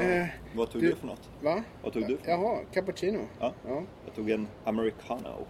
Eh, 0.00 0.26
Vad 0.54 0.70
tog 0.70 0.82
Du- 0.82 0.88
du 0.90 0.96
för 0.96 1.06
något? 1.06 1.28
va? 1.42 1.62
Vad 1.82 1.92
tog 1.92 2.06
du 2.06 2.16
för? 2.16 2.30
Jaha, 2.30 2.58
cappuccino. 2.72 3.20
Ja. 3.40 3.52
Ja, 3.68 3.82
Jag 4.04 4.14
tog 4.14 4.30
en 4.30 4.46
americano. 4.64 5.46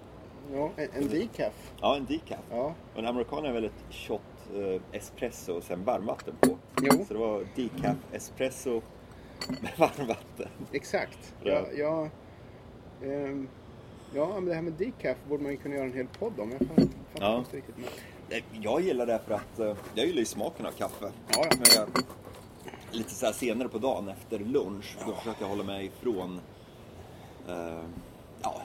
ja 0.53 0.71
en, 0.77 0.89
en 0.95 1.09
decaf. 1.09 1.73
Ja, 1.81 1.97
en 1.97 2.05
decaf. 2.07 2.39
Ja. 2.51 2.75
Och 2.93 2.99
en 2.99 3.07
americano 3.07 3.47
är 3.49 3.53
väl 3.53 3.65
ett 3.65 3.85
shot 3.91 4.21
eh, 4.55 4.81
espresso 4.99 5.53
och 5.57 5.63
sen 5.63 5.85
varmvatten 5.85 6.35
på. 6.41 6.59
Jo. 6.83 7.05
Så 7.09 7.15
det 7.15 7.21
var 7.21 7.45
decaf 7.57 7.97
espresso 8.13 8.83
med 9.61 9.71
varmvatten. 9.79 10.49
Exakt. 10.73 11.35
Ja. 11.43 11.53
Ja, 11.53 11.67
ja, 11.77 12.09
ehm, 13.09 13.49
ja, 14.15 14.35
men 14.35 14.45
det 14.45 14.55
här 14.55 14.63
med 14.63 14.73
decaf 14.73 15.17
borde 15.29 15.43
man 15.43 15.53
ju 15.53 15.59
kunna 15.59 15.75
göra 15.75 15.85
en 15.87 15.93
hel 15.93 16.07
podd 16.07 16.41
om. 16.41 16.51
Jag 16.51 16.59
fattar 16.69 16.89
Ja. 17.21 17.39
inte 17.39 17.57
riktigt. 17.57 17.75
Men... 17.77 18.63
Jag 18.63 18.81
gillar 18.81 19.07
det 19.07 19.21
för 19.27 19.35
att 19.35 19.59
eh, 19.59 19.77
jag 19.95 20.07
gillar 20.07 20.19
ju 20.19 20.25
smaken 20.25 20.67
av 20.67 20.71
kaffe. 20.71 21.13
Ja, 21.29 21.47
ja. 21.77 21.87
Lite 22.93 23.11
så 23.11 23.27
här 23.27 23.33
senare 23.33 23.69
på 23.69 23.79
dagen 23.79 24.09
efter 24.09 24.39
lunch, 24.39 24.97
då 25.07 25.13
försöker 25.13 25.43
jag 25.43 25.49
hålla 25.49 25.65
mig 25.65 25.87
ifrån 25.87 26.41
eh, 27.49 27.83
ja, 28.43 28.63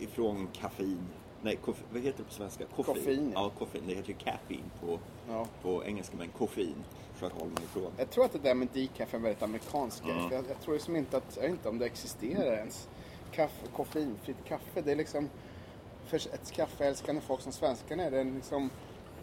ifrån 0.00 0.48
kaffein. 0.52 0.98
Nej, 1.42 1.56
koff, 1.56 1.82
vad 1.92 2.02
heter 2.02 2.18
det 2.18 2.24
på 2.24 2.32
svenska? 2.32 2.64
Koffein. 2.76 2.94
Koffein, 2.96 3.32
ja. 3.34 3.50
Koffein. 3.58 3.82
Det 3.86 3.94
heter 3.94 4.08
ju 4.08 4.14
caffeine 4.14 4.70
på, 4.80 4.98
Ja. 5.28 5.46
på 5.62 5.84
engelska, 5.84 6.16
men 6.16 6.28
koffein 6.28 6.74
försöker 7.14 7.34
jag 7.36 7.40
hålla 7.40 7.54
mig 7.54 7.64
ifrån. 7.64 7.92
Jag 7.96 8.10
tror 8.10 8.24
att 8.24 8.32
det 8.32 8.38
där 8.38 8.54
med 8.54 8.68
decaf 8.72 9.14
är 9.14 9.18
väldigt 9.18 9.42
amerikansk 9.42 10.04
grej. 10.04 10.12
Mm. 10.18 10.32
Jag, 10.32 10.44
jag 10.48 10.60
tror 10.60 10.74
liksom 10.74 10.96
inte 10.96 11.16
att, 11.16 11.32
jag 11.36 11.42
vet 11.42 11.50
inte 11.50 11.68
om 11.68 11.78
det 11.78 11.86
existerar 11.86 12.52
ens. 12.56 12.88
Kaffe, 13.32 13.66
koffeinfritt 13.76 14.44
kaffe, 14.44 14.80
det 14.80 14.92
är 14.92 14.96
liksom 14.96 15.30
för 16.06 16.16
ett 16.16 16.52
kaffeälskande 16.52 17.20
folk 17.20 17.40
som 17.40 17.52
svenskarna 17.52 18.02
är 18.02 18.10
det 18.10 18.24
liksom 18.24 18.70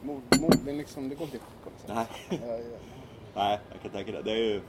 mod, 0.01 0.21
mod, 0.39 0.57
det, 0.65 0.71
är 0.71 0.75
liksom, 0.75 1.09
det 1.09 1.15
går 1.15 1.25
inte 1.25 1.37
ihop 1.37 1.47
på 1.63 1.69
något 1.69 1.79
sätt. 1.79 1.91
Nej. 2.29 2.39
Ja, 2.47 2.57
ja. 2.57 2.77
Nej, 3.35 3.59
jag 3.71 3.81
kan 3.81 3.91
tänka 3.91 4.11
det. 4.11 4.21
Det 4.21 4.31
är 4.31 4.35
ju... 4.53 4.61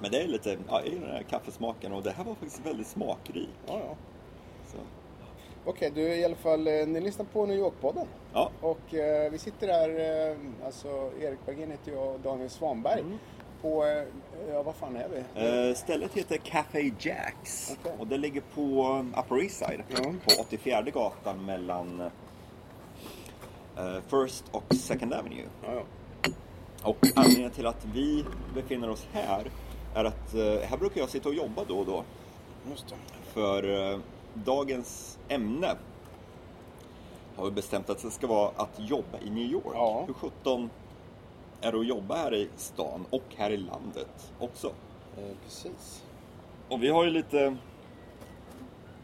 Men 0.00 0.10
det 0.10 0.22
är 0.22 0.28
lite, 0.28 0.58
ja, 0.68 0.80
jag 0.80 0.92
gillar 0.92 1.06
den 1.06 1.16
här 1.16 1.22
kaffesmaken 1.22 1.92
och 1.92 2.02
det 2.02 2.10
här 2.10 2.24
var 2.24 2.34
faktiskt 2.34 2.66
väldigt 2.66 2.86
smakrikt. 2.86 3.50
ja, 3.66 3.80
ja. 3.88 3.96
Okej, 5.64 5.90
du 5.94 6.00
i 6.00 6.24
alla 6.24 6.36
fall, 6.36 6.66
eh, 6.66 6.86
ni 6.86 7.00
lyssnar 7.00 7.26
på 7.26 7.46
New 7.46 7.58
York-podden. 7.58 8.06
Ja, 8.32 8.50
Och 8.60 8.94
eh, 8.94 9.30
vi 9.30 9.38
sitter 9.38 9.66
där, 9.66 9.88
eh, 10.30 10.36
alltså 10.66 11.12
Erik 11.20 11.38
Bergén 11.46 11.70
heter 11.70 11.92
jag 11.92 12.14
och 12.14 12.20
Daniel 12.20 12.50
Svanberg. 12.50 13.04
På, 13.62 13.84
eh, 13.84 14.04
ja 14.52 14.62
vad 14.62 14.74
fan 14.74 14.96
är 14.96 15.08
vi? 15.08 15.68
Eh, 15.68 15.74
stället 15.74 16.12
heter 16.14 16.36
Café 16.36 16.92
Jacks 16.98 17.76
Okej. 17.80 17.92
och 17.98 18.06
det 18.06 18.18
ligger 18.18 18.42
på 18.54 19.04
Upper 19.18 19.42
East 19.42 19.56
Side 19.56 19.82
Ja. 19.88 19.96
på 20.24 20.42
84 20.42 20.82
gatan 20.82 21.44
mellan 21.44 22.00
eh, 23.76 23.96
First 24.10 24.44
och 24.50 24.74
Second 24.74 25.12
Avenue. 25.12 25.44
Ja, 25.64 25.72
ja. 25.74 25.82
Och 26.82 26.98
anledningen 27.14 27.50
till 27.50 27.66
att 27.66 27.84
vi 27.94 28.24
befinner 28.54 28.90
oss 28.90 29.06
här 29.12 29.50
är 29.94 30.04
att 30.04 30.34
eh, 30.34 30.68
här 30.68 30.76
brukar 30.78 31.00
jag 31.00 31.10
sitta 31.10 31.28
och 31.28 31.34
jobba 31.34 31.64
då 31.68 31.78
och 31.78 31.86
då. 31.86 32.04
För 33.32 33.92
eh, 33.92 33.98
dagens 34.34 35.18
ämne 35.28 35.74
har 37.36 37.44
vi 37.44 37.50
bestämt 37.50 37.90
att 37.90 38.02
det 38.02 38.10
ska 38.10 38.26
vara 38.26 38.50
att 38.56 38.70
jobba 38.76 39.18
i 39.26 39.30
New 39.30 39.44
York. 39.52 39.64
Ja. 39.74 40.04
Hur 40.06 40.14
17 40.14 40.70
är 41.60 41.80
att 41.80 41.86
jobba 41.86 42.16
här 42.16 42.34
i 42.34 42.48
stan 42.56 43.06
och 43.10 43.22
här 43.36 43.50
i 43.50 43.56
landet 43.56 44.32
också? 44.38 44.66
Eh, 45.16 45.36
precis. 45.44 46.04
Och 46.68 46.82
vi 46.82 46.88
har 46.88 47.04
ju 47.04 47.10
lite 47.10 47.56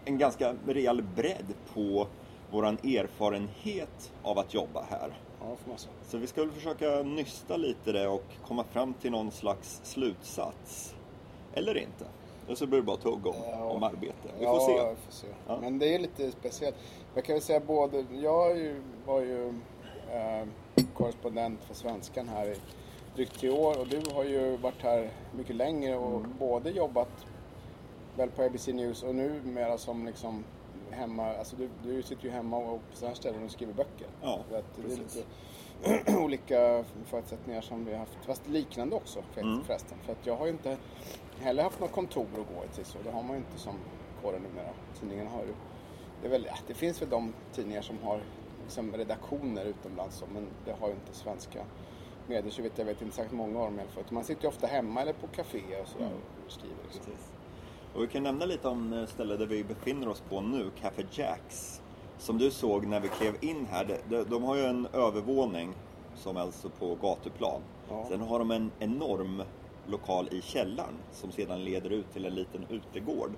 en 0.05 0.19
ganska 0.19 0.55
rejäl 0.67 1.03
bredd 1.03 1.55
på 1.75 2.07
våran 2.51 2.75
erfarenhet 2.75 4.13
av 4.23 4.39
att 4.39 4.55
jobba 4.55 4.87
här. 4.91 5.19
Ja, 5.41 5.57
får 5.57 5.69
man 5.69 5.79
säga. 5.79 5.93
Så 6.09 6.19
vi 6.19 6.27
ska 6.27 6.41
väl 6.41 6.51
försöka 6.51 7.03
nysta 7.03 7.57
lite 7.57 7.93
det 7.93 8.09
och 8.09 8.25
komma 8.47 8.65
fram 8.65 8.95
till 8.95 9.11
någon 9.11 9.31
slags 9.31 9.81
slutsats. 9.85 10.95
Eller 11.55 11.77
inte. 11.79 12.05
Och 12.49 12.59
så 12.59 12.67
blir 12.67 12.79
det 12.79 12.85
bara 12.87 12.97
tugg 12.97 13.27
om, 13.27 13.35
Ja. 13.51 13.65
om 13.65 13.83
arbete. 13.83 14.29
Vi 14.39 14.45
ja, 14.45 14.53
får 14.59 14.67
se. 14.67 14.73
Vi 14.91 14.97
får 15.05 15.13
se. 15.13 15.27
Ja. 15.47 15.59
Men 15.61 15.79
det 15.79 15.95
är 15.95 15.99
lite 15.99 16.31
speciellt. 16.31 16.77
Jag 17.15 17.25
kan 17.25 17.33
väl 17.35 17.43
säga 17.43 17.61
både, 17.61 18.05
jag 18.13 18.51
är 18.51 18.55
ju, 18.57 18.83
var 19.07 19.21
ju 19.21 19.49
eh, 20.11 20.47
korrespondent 21.05 21.65
för 21.65 21.75
Svenskan 21.75 22.29
här 22.29 22.47
i 22.47 22.57
drygt 23.15 23.41
tre 23.41 23.51
år 23.51 23.81
och 23.81 23.87
du 23.89 24.01
har 24.15 24.25
ju 24.25 24.57
varit 24.57 24.83
här 24.83 25.11
mycket 25.37 25.57
längre 25.57 25.97
och 25.97 26.19
Mm. 26.21 26.35
både 26.39 26.71
jobbat 26.71 27.27
väl 28.17 28.31
på 28.31 28.43
ABC 28.43 28.67
News 28.69 29.03
och 29.03 29.15
nu 29.15 29.41
mera 29.45 29.79
som 29.79 30.07
liksom 30.07 30.45
hemma, 30.91 31.35
alltså 31.35 31.57
du, 31.57 31.69
du 31.83 32.03
sitter 32.03 32.25
ju 32.25 32.31
hemma 32.31 32.57
och 32.57 32.81
på 32.91 32.97
sådana 32.97 33.09
här 33.11 33.15
ställen 33.17 33.45
och 33.45 33.51
skriver 33.51 33.73
böcker. 33.73 34.07
Ja, 34.23 34.39
att 34.51 34.65
det 34.77 34.83
är 34.83 34.83
precis. 34.83 35.25
lite 35.77 36.17
olika 36.25 36.85
förutsättningar 37.05 37.61
som 37.61 37.85
vi 37.85 37.93
har 37.93 37.99
haft, 37.99 38.19
fast 38.27 38.49
liknande 38.49 38.97
också 38.97 39.23
Mm. 39.37 39.65
förresten. 39.65 39.99
För 40.03 40.13
att 40.13 40.27
jag 40.27 40.37
har 40.37 40.47
ju 40.47 40.53
inte 40.53 40.77
heller 41.41 41.63
haft 41.63 41.81
något 41.81 41.93
kontor 41.93 42.27
att 42.33 42.37
gå 42.57 42.63
till 42.75 42.85
så. 42.85 42.99
Det 43.05 43.11
har 43.11 43.23
man 43.23 43.31
ju 43.31 43.37
inte 43.37 43.59
som 43.59 43.75
kåren 44.23 44.43
numera. 44.43 44.71
Tidningarna 45.01 45.31
har 45.31 45.41
ju, 45.43 45.55
det, 46.21 46.27
är 46.27 46.31
väl, 46.31 46.49
det 46.67 46.75
finns 46.75 47.03
väl 47.03 47.09
de 47.11 47.33
tidningar 47.53 47.83
som 47.83 47.99
har 48.03 48.21
liksom 48.65 48.93
redaktioner 48.93 49.65
utomlands 49.65 50.25
men 50.35 50.47
det 50.65 50.73
har 50.81 50.89
ju 50.89 50.95
inte 50.95 51.15
svenska 51.15 51.65
medier. 52.27 52.51
Så 52.53 52.63
vet 52.63 52.79
jag 52.79 52.85
vet 52.85 53.03
inte 53.03 53.17
särskilt 53.17 53.37
många 53.37 53.59
av 53.59 53.65
dem 53.65 53.79
i 53.79 53.83
alla 53.83 53.91
fall. 53.91 54.05
Man 54.11 54.25
sitter 54.25 54.43
ju 54.43 54.49
ofta 54.49 54.67
hemma 54.67 55.03
eller 55.03 55.13
på 55.13 55.27
kaféer 55.27 55.83
och 55.83 55.89
sådär 55.89 56.07
Mm. 56.07 56.19
och 56.47 56.53
skriver. 56.53 56.77
Liksom. 56.85 57.05
Precis. 57.05 57.31
Och 57.95 58.03
vi 58.03 58.07
kan 58.07 58.23
nämna 58.23 58.45
lite 58.45 58.69
om 58.69 58.93
eh, 58.93 59.07
stället 59.07 59.39
där 59.39 59.47
vi 59.47 59.65
befinner 59.65 60.09
oss 60.09 60.21
på 60.21 60.41
nu, 60.41 60.71
Café 60.81 61.05
Jacks. 61.13 61.81
Som 62.19 62.39
du 62.39 62.51
såg 62.51 62.87
när 62.87 63.01
vi 63.01 63.09
klev 63.09 63.35
in 63.41 63.67
här, 63.71 63.85
de, 63.85 64.17
de, 64.17 64.25
de 64.31 64.43
har 64.43 64.57
ju 64.57 64.65
en 64.65 64.87
övervåning 64.93 65.75
som 66.17 66.37
är 66.37 66.41
alltså 66.41 66.71
på 66.71 66.95
gatuplan. 67.03 67.61
Ja. 67.89 68.07
Sen 68.09 68.21
har 68.21 68.39
de 68.39 68.51
en 68.51 68.71
enorm 68.79 69.43
lokal 69.87 70.29
i 70.31 70.43
källaren 70.43 70.95
som 71.13 71.33
sedan 71.33 71.65
leder 71.65 71.91
ut 71.91 72.13
till 72.13 72.25
en 72.25 72.35
liten 72.35 72.67
utegård. 72.71 73.31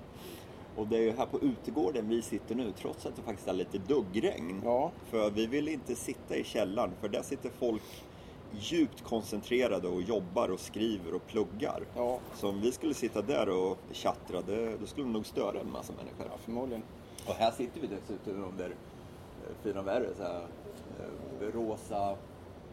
Och 0.77 0.87
det 0.87 0.97
är 0.97 1.01
ju 1.01 1.11
här 1.11 1.25
på 1.25 1.39
utegården 1.39 2.09
vi 2.09 2.21
sitter 2.21 2.55
nu 2.55 2.71
trots 2.71 3.05
att 3.05 3.15
det 3.15 3.21
faktiskt 3.21 3.47
är 3.47 3.53
lite 3.53 3.77
duggregn. 3.77 4.61
Ja. 4.63 4.91
För 5.09 5.29
vi 5.29 5.47
vill 5.47 5.67
inte 5.67 5.95
sitta 5.95 6.35
i 6.35 6.43
källaren 6.43 6.91
för 7.01 7.09
där 7.09 7.21
sitter 7.21 7.49
folk 7.49 7.81
djupt 8.59 9.03
koncentrerade 9.03 9.87
och 9.87 10.01
jobbar 10.01 10.49
och 10.49 10.59
skriver 10.59 11.13
och 11.15 11.27
pluggar. 11.27 11.83
Ja, 11.95 12.19
Så 12.35 12.49
om 12.49 12.61
vi 12.61 12.71
skulle 12.71 12.93
sitta 12.93 13.21
där 13.21 13.49
och 13.49 13.77
tjattra, 13.91 14.41
det, 14.41 14.77
då 14.77 14.85
skulle 14.85 15.07
det 15.07 15.13
nog 15.13 15.25
störa 15.25 15.59
en 15.59 15.71
massa 15.71 15.93
människor. 15.93 16.25
ja, 16.31 16.37
förmodligen. 16.37 16.83
Och 17.27 17.33
här 17.33 17.51
sitter 17.51 17.81
vi 17.81 17.87
dessutom 17.87 18.43
under 18.43 18.65
eh, 18.69 18.75
fina 19.63 19.81
värre, 19.81 20.09
så 20.17 20.23
här, 20.23 20.47
eh, 21.41 21.47
rosa 21.53 22.17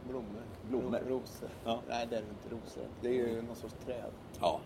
Blommor. 0.09 0.43
Blommor. 0.69 1.01
Rosor. 1.09 1.49
Ja. 1.65 1.81
Nej, 1.89 2.07
det 2.11 2.17
är 2.17 2.21
inte 2.21 2.49
rosor. 2.55 2.83
Det 3.01 3.09
är 3.09 3.13
ju 3.13 3.43
någon 3.43 3.57
sorts 3.57 3.75
träd. 3.85 4.11
Ja, 4.41 4.61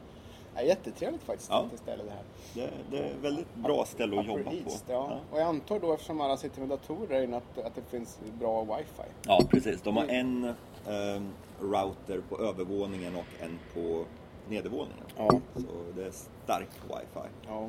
Ja, 0.55 0.63
jättetrevligt 0.63 1.23
faktiskt, 1.23 1.51
Ja. 1.51 1.67
det 1.73 1.79
ställe 1.79 2.03
det 2.05 2.11
här. 2.11 2.23
det, 2.55 2.71
det 2.97 2.99
är 3.09 3.15
väldigt 3.23 3.55
bra 3.55 3.85
ställe 3.85 4.21
att 4.21 4.27
jobba 4.27 4.53
East, 4.53 4.87
på. 4.87 4.93
Ja. 4.93 5.21
Och 5.33 5.39
jag 5.41 5.47
antar 5.47 5.79
då, 5.81 5.93
eftersom 5.93 6.21
alla 6.21 6.37
sitter 6.37 6.61
med 6.61 6.69
datorer 6.69 7.23
inne, 7.23 7.37
att, 7.37 7.59
att 7.59 7.75
det 7.75 7.83
finns 7.91 8.19
bra 8.41 8.65
wifi. 8.65 9.09
ja, 9.27 9.41
precis. 9.51 9.83
De 9.83 9.97
har 9.97 10.05
en 10.07 10.45
eh, 10.45 11.23
router 11.61 12.23
på 12.29 12.39
övervåningen 12.39 13.17
och 13.17 13.25
en 13.45 13.59
på 13.75 14.05
nedervåningen. 14.49 15.05
Ja. 15.17 15.29
Så 15.55 15.67
det 15.97 16.05
är 16.05 16.11
stark 16.45 16.69
wifi. 16.89 17.29
Ja. 17.47 17.69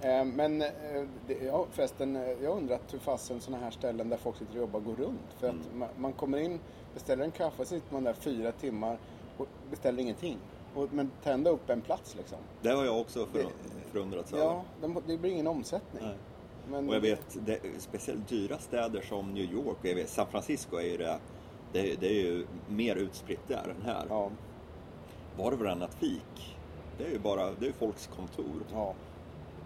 Eh, 0.00 0.24
Men 0.24 0.62
eh, 0.62 0.68
det, 1.26 1.34
ja, 1.44 1.66
förresten, 1.72 2.16
eh, 2.16 2.22
jag 2.42 2.50
har 2.50 2.56
undrat 2.56 2.82
hur 2.92 2.98
fasen 2.98 3.40
sådana 3.40 3.64
här 3.64 3.70
ställen 3.70 4.08
där 4.08 4.16
folk 4.16 4.36
sitter 4.36 4.52
och 4.52 4.58
jobbar 4.60 4.80
går 4.80 4.94
runt. 4.94 5.20
För 5.38 5.48
att 5.48 5.54
Mm. 5.54 5.78
man, 5.78 5.88
man 5.96 6.12
kommer 6.12 6.38
in, 6.38 6.60
beställer 6.94 7.24
en 7.24 7.30
kaffe, 7.30 7.56
så 7.64 7.74
sitter 7.74 7.92
man 7.94 8.04
där 8.04 8.12
fyra 8.12 8.52
timmar 8.52 8.98
och 9.36 9.46
beställer 9.70 10.02
ingenting. 10.02 10.38
Och, 10.76 10.92
men 10.92 11.10
tar 11.24 11.32
ändå 11.32 11.50
upp 11.50 11.70
en 11.70 11.80
plats 11.80 12.16
liksom. 12.16 12.38
Det 12.62 12.68
har 12.68 12.84
jag 12.84 13.00
också 13.00 13.26
för, 13.26 13.46
förundrats 13.92 14.32
över. 14.32 14.44
Ja, 14.44 14.64
de, 14.80 15.02
det 15.06 15.16
blir 15.18 15.30
ingen 15.30 15.46
omsättning. 15.46 16.02
Nej. 16.02 16.16
Men, 16.70 16.88
Och 16.88 16.94
jag 16.94 17.00
vet, 17.00 17.36
det, 17.46 17.60
speciellt 17.78 18.28
dyra 18.28 18.58
städer 18.58 19.00
som 19.00 19.34
New 19.34 19.52
York 19.52 19.76
jag 19.82 19.94
vet, 19.94 20.08
San 20.08 20.26
Francisco 20.26 20.76
är 20.76 20.82
ju 20.82 20.96
det, 20.96 21.18
det, 21.72 22.00
det 22.00 22.06
är 22.06 22.24
ju 22.24 22.46
mer 22.68 22.96
utspritt 22.96 23.48
där 23.48 23.74
än 23.78 23.82
här. 23.86 24.06
Ja, 24.08 24.30
Var 25.36 25.52
och 25.52 25.58
varannat 25.58 25.94
fik, 25.94 26.56
det 26.98 27.04
är 27.04 27.10
ju 27.10 27.18
bara, 27.18 27.50
det 27.50 27.66
är 27.66 27.72
folks 27.72 28.06
kontor. 28.16 28.62
ja. 28.72 28.94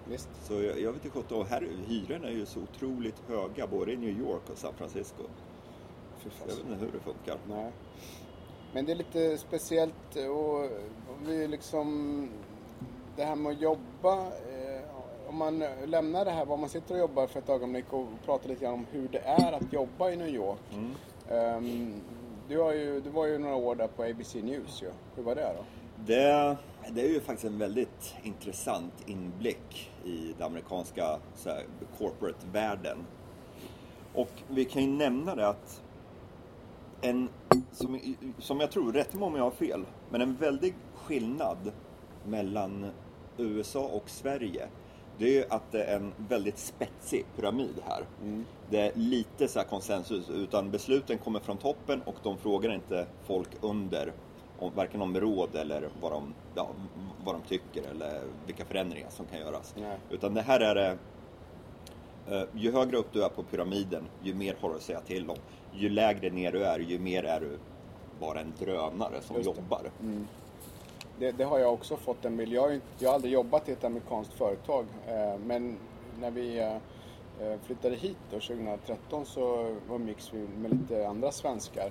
Visst. 0.09 0.29
Så 0.43 0.53
jag, 0.55 0.81
jag 0.81 0.93
vet 0.93 1.05
inte 1.05 1.19
sjutton, 1.19 1.41
och 1.41 1.47
här 1.47 1.69
hyrorna 1.87 2.29
är 2.29 2.33
ju 2.33 2.47
så 2.47 2.61
otroligt 2.61 3.23
höga 3.29 3.67
både 3.67 3.93
i 3.93 3.97
New 3.97 4.19
York 4.19 4.51
och 4.53 4.59
San 4.59 4.75
Francisco. 4.75 5.23
Jag 6.41 6.47
vet 6.47 6.59
inte 6.59 6.85
hur 6.85 6.93
det 6.93 7.01
funkar. 7.01 7.39
Nej. 7.49 7.73
Men 8.73 8.87
det 8.87 8.93
är 8.93 8.97
lite 8.97 9.39
speciellt 9.39 10.17
och 10.17 10.71
vi 11.27 11.49
liksom 11.49 12.29
det 13.17 13.25
här 13.25 13.37
med 13.37 13.53
att 13.53 13.61
jobba. 13.61 14.27
Eh, 14.27 14.81
om 15.29 15.37
man 15.37 15.65
lämnar 15.87 16.25
det 16.25 16.31
här 16.31 16.45
var 16.45 16.57
man 16.57 16.69
sitter 16.69 16.95
och 16.95 17.01
jobbar 17.01 17.27
för 17.27 17.39
ett 17.39 17.49
ögonblick 17.49 17.93
och 17.93 18.07
pratar 18.25 18.49
lite 18.49 18.65
grann 18.65 18.75
om 18.75 18.87
hur 18.91 19.09
det 19.09 19.19
är 19.19 19.53
att 19.53 19.73
jobba 19.73 20.11
i 20.11 20.17
New 20.17 20.29
York. 20.29 20.59
Mm. 20.73 20.91
Ehm, 21.31 22.01
du, 22.49 22.59
har 22.59 22.73
ju, 22.73 23.01
du 23.01 23.11
var 23.11 23.27
ju 23.27 23.39
några 23.39 23.55
år 23.55 23.75
där 23.75 23.87
på 23.87 24.03
ABC 24.03 24.35
News 24.35 24.83
ju. 24.83 24.91
Hur 25.17 25.23
var 25.23 25.35
det 25.35 25.53
då? 25.57 25.65
Det, 26.07 26.57
det 26.91 27.01
är 27.01 27.09
ju 27.09 27.21
faktiskt 27.21 27.45
en 27.45 27.59
väldigt 27.59 28.15
intressant 28.23 28.95
inblick 29.07 29.91
i 30.05 30.35
den 30.39 30.47
amerikanska 30.47 31.19
corporate-världen. 31.99 32.99
Och 34.15 34.31
vi 34.49 34.65
kan 34.65 34.83
ju 34.83 34.89
nämna 34.89 35.35
det 35.35 35.49
att 35.49 35.83
en, 37.01 37.29
som, 37.73 38.01
som 38.39 38.61
jag 38.61 38.71
tror, 38.71 38.93
rätt 38.93 39.15
mig 39.15 39.23
om 39.23 39.37
jag 39.37 39.45
har 39.45 39.51
fel, 39.51 39.85
men 40.11 40.21
en 40.21 40.37
väldig 40.37 40.75
skillnad 40.95 41.73
mellan 42.25 42.91
USA 43.37 43.81
och 43.81 44.11
Sverige 44.11 44.69
det 45.21 45.27
är 45.27 45.33
ju 45.33 45.45
att 45.49 45.73
det 45.73 45.85
är 45.85 45.97
en 45.97 46.13
väldigt 46.17 46.59
spetsig 46.59 47.27
pyramid 47.37 47.83
här. 47.87 48.05
Mm. 48.23 48.45
Det 48.71 48.81
är 48.81 48.93
lite 48.95 49.49
så 49.49 49.59
här 49.59 49.67
konsensus, 49.67 50.31
utan 50.31 50.71
besluten 50.71 51.19
kommer 51.19 51.41
från 51.41 51.57
toppen 51.57 52.03
och 52.03 52.15
de 52.23 52.39
frågar 52.39 52.75
inte 52.75 53.07
folk 53.27 53.49
under 53.61 54.13
om, 54.59 54.73
varken 54.75 55.03
om 55.03 55.21
råd 55.21 55.57
eller 55.57 55.89
vad 56.01 56.13
de, 56.13 56.35
ja, 56.55 56.69
vad 57.25 57.35
de 57.35 57.43
tycker 57.43 57.91
eller 57.91 58.23
vilka 58.47 58.65
förändringar 58.65 59.11
som 59.11 59.27
kan 59.27 59.39
göras. 59.39 59.75
Nej. 59.79 59.99
Utan 60.11 60.35
det 60.35 60.43
här 60.43 60.61
är 60.61 60.75
det, 60.75 60.99
ju 62.55 62.73
högre 62.73 62.97
upp 62.97 63.13
du 63.13 63.25
är 63.25 63.29
på 63.29 63.43
pyramiden, 63.43 64.05
ju 64.23 64.35
mer 64.35 64.57
har 64.61 64.71
du 64.71 64.77
att 64.77 64.83
säga 64.83 65.01
till 65.01 65.31
om. 65.31 65.37
Ju 65.73 65.89
lägre 65.89 66.31
ner 66.31 66.53
du 66.53 66.65
är, 66.65 66.79
ju 66.79 66.99
mer 66.99 67.23
är 67.23 67.41
du 67.41 67.59
bara 68.21 68.41
en 68.41 68.53
drönare 68.59 69.21
som 69.21 69.37
det. 69.37 69.43
jobbar. 69.43 69.91
Det, 71.19 71.33
det 71.33 71.45
har 71.45 71.59
jag 71.59 71.73
också 71.73 71.97
fått 71.97 72.25
en 72.25 72.37
bild. 72.37 72.53
Jag 72.53 72.63
har, 72.63 72.81
jag 72.99 73.09
har 73.09 73.15
aldrig 73.15 73.33
jobbat 73.33 73.69
i 73.69 73.73
ett 73.73 73.85
amerikanskt 73.85 74.33
företag. 74.33 74.87
Eh, 75.09 75.39
men 75.47 75.77
när 76.21 76.31
vi 76.31 76.59
eh, 76.59 76.75
eh, 77.41 77.59
flyttade 77.63 77.97
hit 77.97 78.17
då, 78.31 78.41
2013 78.41 79.27
så 79.27 79.77
umgicks 79.91 80.33
vi 80.33 80.49
med 80.59 80.71
lite 80.71 81.09
andra 81.09 81.33
svenskar. 81.33 81.91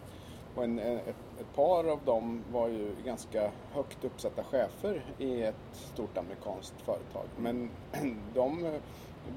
Och 0.56 0.64
en, 0.64 0.80
ett, 0.80 1.16
ett 1.40 1.56
par 1.56 1.92
av 1.92 2.00
dem 2.06 2.44
var 2.52 2.68
ju 2.68 2.92
ganska 3.06 3.52
högt 3.72 4.04
uppsatta 4.04 4.44
chefer 4.44 5.06
i 5.18 5.42
ett 5.42 5.56
stort 5.72 6.18
amerikanskt 6.18 6.82
företag. 6.82 7.26
Men 7.38 7.70
de, 8.34 8.66
eh, 8.66 8.74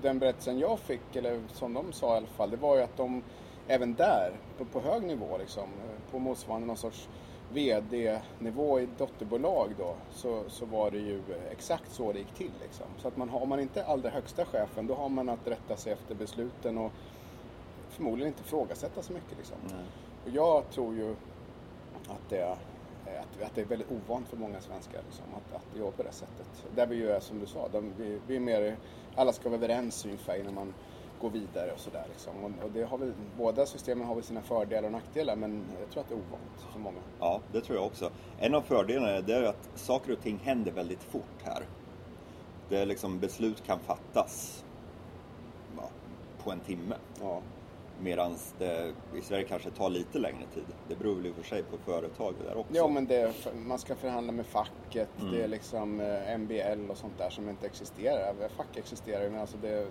den 0.03 0.19
berättelsen 0.19 0.59
jag 0.59 0.79
fick, 0.79 1.17
eller 1.17 1.41
som 1.53 1.75
de 1.75 1.93
sa 1.93 2.15
i 2.15 2.17
alla 2.17 2.27
fall, 2.27 2.51
det 2.51 2.57
var 2.57 2.77
ju 2.77 2.83
att 2.83 2.97
de 2.97 3.23
även 3.69 3.95
där, 3.95 4.33
på, 4.59 4.65
på 4.65 4.81
hög 4.81 5.03
nivå 5.03 5.39
liksom, 5.39 5.69
på 6.11 6.19
motsvarande 6.19 6.67
någon 6.67 6.77
sorts 6.77 7.09
VD-nivå 7.53 8.81
i 8.81 8.89
dotterbolag 8.99 9.71
då, 9.79 9.95
så, 10.11 10.43
så 10.49 10.67
var 10.67 10.91
det 10.91 10.99
ju 10.99 11.23
exakt 11.51 11.93
så 11.93 12.13
det 12.13 12.19
gick 12.19 12.35
till. 12.35 12.51
Liksom. 12.63 12.87
Så 12.99 13.09
att 13.09 13.17
man 13.17 13.29
har, 13.29 13.41
om 13.41 13.49
man 13.49 13.61
inte 13.61 13.81
är 13.81 13.85
allra 13.85 14.11
högsta 14.11 14.45
chefen, 14.45 14.87
då 14.87 14.95
har 14.95 15.09
man 15.09 15.29
att 15.29 15.47
rätta 15.47 15.77
sig 15.77 15.93
efter 15.93 16.15
besluten 16.15 16.79
och 16.79 16.93
förmodligen 17.89 18.29
inte 18.29 18.43
ifrågasätta 18.43 19.03
så 19.03 19.13
mycket. 19.13 19.39
Liksom. 19.39 19.57
Och 20.25 20.31
jag 20.31 20.71
tror 20.71 20.95
ju 20.95 21.11
att 22.09 22.29
det, 22.29 22.57
att, 23.07 23.43
att 23.43 23.55
det 23.55 23.61
är 23.61 23.65
väldigt 23.65 23.91
ovant 23.91 24.29
för 24.29 24.37
många 24.37 24.61
svenskar 24.61 25.01
liksom, 25.07 25.25
att, 25.35 25.57
att 25.57 25.79
jobba 25.79 25.91
på 25.91 26.03
det 26.03 26.13
sättet. 26.13 26.65
Där 26.75 26.87
vi 26.87 26.97
ju 26.97 27.11
är 27.11 27.21
som 27.21 27.39
du 27.39 27.47
sa, 27.47 27.69
de, 27.69 27.93
vi, 27.99 28.19
vi 28.27 28.37
är 28.37 28.41
mer, 28.41 28.77
alla 29.15 29.33
ska 29.33 29.49
vara 29.49 29.59
överens 29.59 30.05
ungefär 30.05 30.41
innan 30.41 30.55
man 30.55 30.75
går 31.21 31.31
vidare 31.31 31.73
och 31.73 31.81
sådär. 31.81 32.05
Liksom. 32.09 32.45
Och, 32.45 32.65
och 32.65 32.71
det 32.71 32.85
har 32.85 32.99
väl, 32.99 33.13
båda 33.39 33.67
systemen 33.67 34.07
har 34.07 34.15
väl 34.15 34.25
sina 34.25 34.43
fördelar 34.43 34.87
och 34.87 34.93
nackdelar 34.93 35.37
men 35.37 35.65
jag 35.81 35.91
tror 35.91 36.03
att 36.03 36.09
det 36.09 36.15
är 36.15 36.19
ovant 36.19 36.73
för 36.73 36.79
många. 36.79 37.01
Ja, 37.21 37.41
det 37.53 37.61
tror 37.61 37.79
jag 37.79 37.87
också. 37.87 38.11
En 38.39 38.55
av 38.55 38.63
fördelarna 38.63 39.11
är 39.11 39.23
det 39.23 39.49
att 39.49 39.71
saker 39.75 40.13
och 40.13 40.21
ting 40.21 40.41
händer 40.45 40.73
väldigt 40.73 41.03
fort 41.03 41.43
här. 41.45 41.63
Det 42.69 42.79
är 42.79 42.87
liksom, 42.87 43.19
beslut 43.19 43.65
kan 43.65 43.79
fattas 43.79 44.65
ja, 45.77 45.89
på 46.45 46.51
en 46.51 46.61
timme. 46.61 46.95
Ja. 47.21 47.43
Medan 48.03 48.37
det 48.59 48.93
i 49.17 49.21
Sverige 49.23 49.45
kanske 49.45 49.71
tar 49.71 49.91
lite 49.91 50.19
längre 50.19 50.45
tid. 50.55 50.65
Det 50.89 50.95
beror 50.99 51.15
väl 51.15 51.27
i 51.27 51.31
och 51.31 51.35
för 51.35 51.43
sig 51.43 51.63
på 51.63 51.77
företaget 51.79 52.45
där 52.45 52.57
också. 52.57 52.75
Ja, 52.75 52.89
men 52.89 53.11
är- 53.11 53.55
man 53.67 53.79
ska 53.79 53.95
förhandla 53.95 54.33
med 54.33 54.47
facket. 54.47 55.09
Mm. 55.21 55.33
Det 55.33 55.43
är 55.43 55.49
liksom 55.49 56.01
eh, 56.01 56.39
MBL 56.39 56.91
och 56.91 56.97
sånt 56.97 57.19
där 57.19 57.31
som 57.31 57.49
inte 57.49 57.67
existerar. 57.67 58.35
Fack 58.57 58.77
existerar 58.77 59.23
ju, 59.23 59.31
men 59.31 59.41
alltså 59.41 59.57
det... 59.63 59.87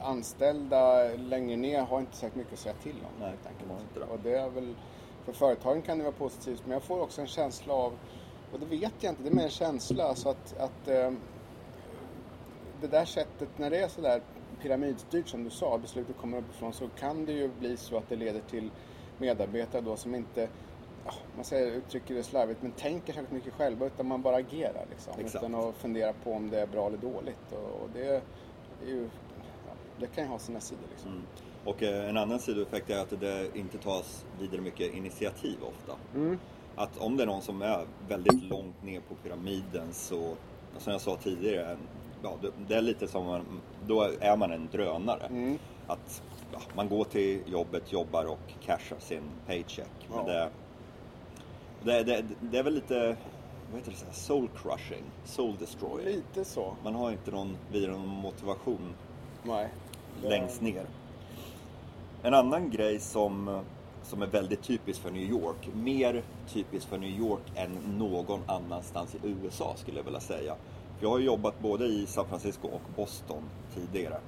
Anställda 0.00 1.08
längre 1.16 1.56
ner 1.56 1.82
har 1.82 2.00
inte 2.00 2.16
sagt 2.16 2.34
mycket 2.34 2.52
att 2.52 2.58
säga 2.58 2.74
till 2.82 2.96
om. 2.96 3.20
Nej, 3.20 3.28
helt 3.28 3.46
enkelt. 3.46 3.94
det. 3.94 4.00
Och 4.12 4.18
det 4.22 4.34
är 4.34 4.48
väl... 4.48 4.74
För 5.24 5.32
företagen 5.32 5.82
kan 5.82 5.98
det 5.98 6.04
vara 6.04 6.14
positivt, 6.14 6.62
men 6.64 6.72
jag 6.72 6.82
får 6.82 7.00
också 7.00 7.20
en 7.20 7.26
känsla 7.26 7.74
av... 7.74 7.92
Och 8.52 8.60
det 8.60 8.66
vet 8.66 8.92
jag 9.00 9.12
inte, 9.12 9.22
det 9.22 9.28
är 9.28 9.34
mer 9.34 9.44
en 9.44 9.50
känsla. 9.50 10.14
Så 10.14 10.28
att, 10.30 10.58
att 10.58 10.88
eh, 10.88 11.10
det 12.80 12.86
där 12.86 13.04
sättet, 13.04 13.48
när 13.56 13.70
det 13.70 13.78
är 13.78 13.88
sådär 13.88 14.22
pyramidstyrt 14.62 15.28
som 15.28 15.44
du 15.44 15.50
sa, 15.50 15.78
beslutet 15.78 16.16
kommer 16.16 16.38
uppifrån, 16.38 16.72
så 16.72 16.88
kan 16.88 17.24
det 17.24 17.32
ju 17.32 17.50
bli 17.60 17.76
så 17.76 17.96
att 17.96 18.08
det 18.08 18.16
leder 18.16 18.40
till 18.40 18.70
medarbetare 19.18 19.82
då 19.82 19.96
som 19.96 20.14
inte, 20.14 20.48
man 21.36 21.44
säger, 21.44 21.72
uttrycker 21.72 22.14
det 22.14 22.22
slarvigt, 22.22 22.62
men 22.62 22.72
tänker 22.72 23.12
särskilt 23.12 23.32
mycket 23.32 23.52
själva 23.52 23.86
utan 23.86 24.06
man 24.06 24.22
bara 24.22 24.36
agerar 24.36 24.86
liksom. 24.90 25.12
Exakt. 25.18 25.44
Utan 25.44 25.54
att 25.54 25.74
fundera 25.76 26.12
på 26.12 26.32
om 26.32 26.50
det 26.50 26.60
är 26.60 26.66
bra 26.66 26.86
eller 26.86 26.98
dåligt. 26.98 27.52
Och, 27.52 27.88
det 27.94 28.22
ju, 28.86 29.08
ja, 29.66 29.72
det 30.00 30.06
kan 30.06 30.24
ju 30.24 30.30
ha 30.30 30.38
sina 30.38 30.60
sidor 30.60 30.84
liksom. 30.90 31.10
Mm. 31.10 31.22
Och 31.64 31.82
eh, 31.82 32.08
en 32.08 32.16
annan 32.16 32.38
sidoeffekt 32.38 32.90
är 32.90 32.98
att 32.98 33.20
det 33.20 33.48
inte 33.54 33.78
tas 33.78 34.24
vidare 34.40 34.60
mycket 34.60 34.94
initiativ 34.94 35.56
ofta. 35.62 35.92
Mm. 36.14 36.38
Att 36.76 36.98
om 36.98 37.16
det 37.16 37.22
är 37.22 37.26
någon 37.26 37.42
som 37.42 37.62
är 37.62 37.86
väldigt 38.08 38.42
långt 38.42 38.82
ner 38.82 39.00
på 39.00 39.14
pyramiden 39.14 39.92
så, 39.92 40.34
som 40.78 40.92
jag 40.92 41.00
sa 41.00 41.16
tidigare, 41.16 41.76
ja, 42.22 42.34
det- 42.68 42.74
är 42.74 42.82
lite 42.82 43.08
som, 43.08 43.26
man, 43.26 43.60
då 43.86 44.02
är 44.20 44.36
man 44.36 44.52
en 44.52 44.68
drönare. 44.72 45.26
Mm. 45.26 45.58
Att 45.86 46.22
ja, 46.52 46.58
man 46.76 46.88
går 46.88 47.04
till 47.04 47.40
jobbet, 47.46 47.92
jobbar 47.92 48.24
och 48.24 48.52
cashar 48.64 48.96
sin 48.98 49.22
paycheck. 49.46 49.90
Men 50.10 50.24
det, 50.26 50.50
det, 51.84 52.02
det, 52.04 52.24
det 52.40 52.58
är 52.58 52.62
väl 52.62 52.74
lite, 52.74 53.16
vad 53.70 53.78
heter 53.80 53.90
det, 53.90 53.96
så 53.96 54.04
här, 54.06 54.12
soul 54.14 54.48
crushing, 54.62 55.04
soul 55.24 55.56
destroying. 55.58 56.06
Lite 56.16 56.44
så. 56.44 56.76
Man 56.84 56.94
har 56.94 57.10
inte 57.10 57.30
någon 57.30 57.56
vidare 57.72 57.92
någon 57.92 58.06
motivation 58.08 58.94
Nej. 59.42 59.68
Det- 60.22 60.28
längst 60.28 60.60
ner. 60.60 60.86
En 62.22 62.34
annan 62.34 62.70
grej 62.70 62.98
som, 63.00 63.60
som 64.02 64.22
är 64.22 64.26
väldigt 64.26 64.62
typisk 64.62 65.00
för 65.02 65.10
New 65.10 65.22
York, 65.30 65.68
mer 65.74 66.22
typisk 66.48 66.88
för 66.88 66.98
New 66.98 67.10
York 67.18 67.40
än 67.54 67.70
någon 67.98 68.40
annanstans 68.46 69.14
i 69.14 69.18
USA 69.28 69.74
skulle 69.76 69.96
jag 69.96 70.04
vilja 70.04 70.20
säga. 70.20 70.54
Jag 71.00 71.08
har 71.10 71.18
jobbat 71.18 71.60
både 71.60 71.84
i 71.86 72.06
San 72.06 72.26
Francisco 72.28 72.68
och 72.68 72.80
Boston 72.96 73.42
tidigare. 73.74 74.20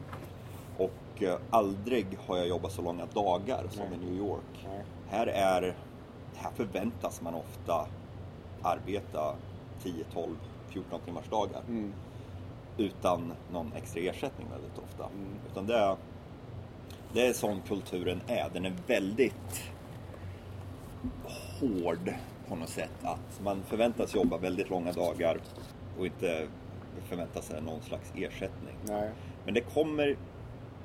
Och 0.79 1.23
eh, 1.23 1.39
aldrig 1.51 2.07
har 2.27 2.37
jag 2.37 2.49
jobbat 2.49 2.73
så 2.73 2.83
långa 2.83 3.07
dagar 3.07 3.65
som 3.71 3.85
Nej. 3.91 3.99
i 4.03 4.05
New 4.05 4.19
York. 4.19 4.67
Nej. 4.69 4.85
Här, 5.09 5.27
är, 5.27 5.75
här 6.37 6.51
förväntas 6.57 7.21
man 7.23 7.35
ofta 7.35 7.87
arbeta 8.63 9.35
10, 9.83 10.05
12, 10.13 10.37
14 10.69 11.01
timmars 11.01 11.29
dagar 11.31 11.63
Mm. 11.69 11.93
utan 12.77 13.33
någon 13.53 13.73
extra 13.77 14.01
ersättning 14.01 14.47
väldigt 14.51 14.79
ofta. 14.79 15.05
Mm. 15.05 15.29
Utan 15.53 15.67
det 15.67 15.77
är, 15.77 15.97
det 17.13 17.27
är 17.27 17.33
sån 17.33 17.61
kulturen 17.69 18.21
är. 18.27 18.51
Den 18.53 18.65
är 18.67 18.73
väldigt 18.87 19.63
hård 21.61 22.15
på 22.49 22.57
något 22.57 22.69
sätt. 22.69 22.91
Att 23.03 23.41
man 23.45 23.63
förväntas 23.63 24.15
jobba 24.15 24.39
väldigt 24.39 24.71
långa 24.71 24.93
dagar 24.93 25.39
och 25.99 26.07
inte 26.07 26.47
förväntar 27.09 27.41
sig 27.41 27.63
någon 27.63 27.83
slags 27.83 28.13
ersättning. 28.17 28.75
Nej. 28.85 29.11
Men 29.45 29.55
det 29.55 29.61
kommer 29.61 30.17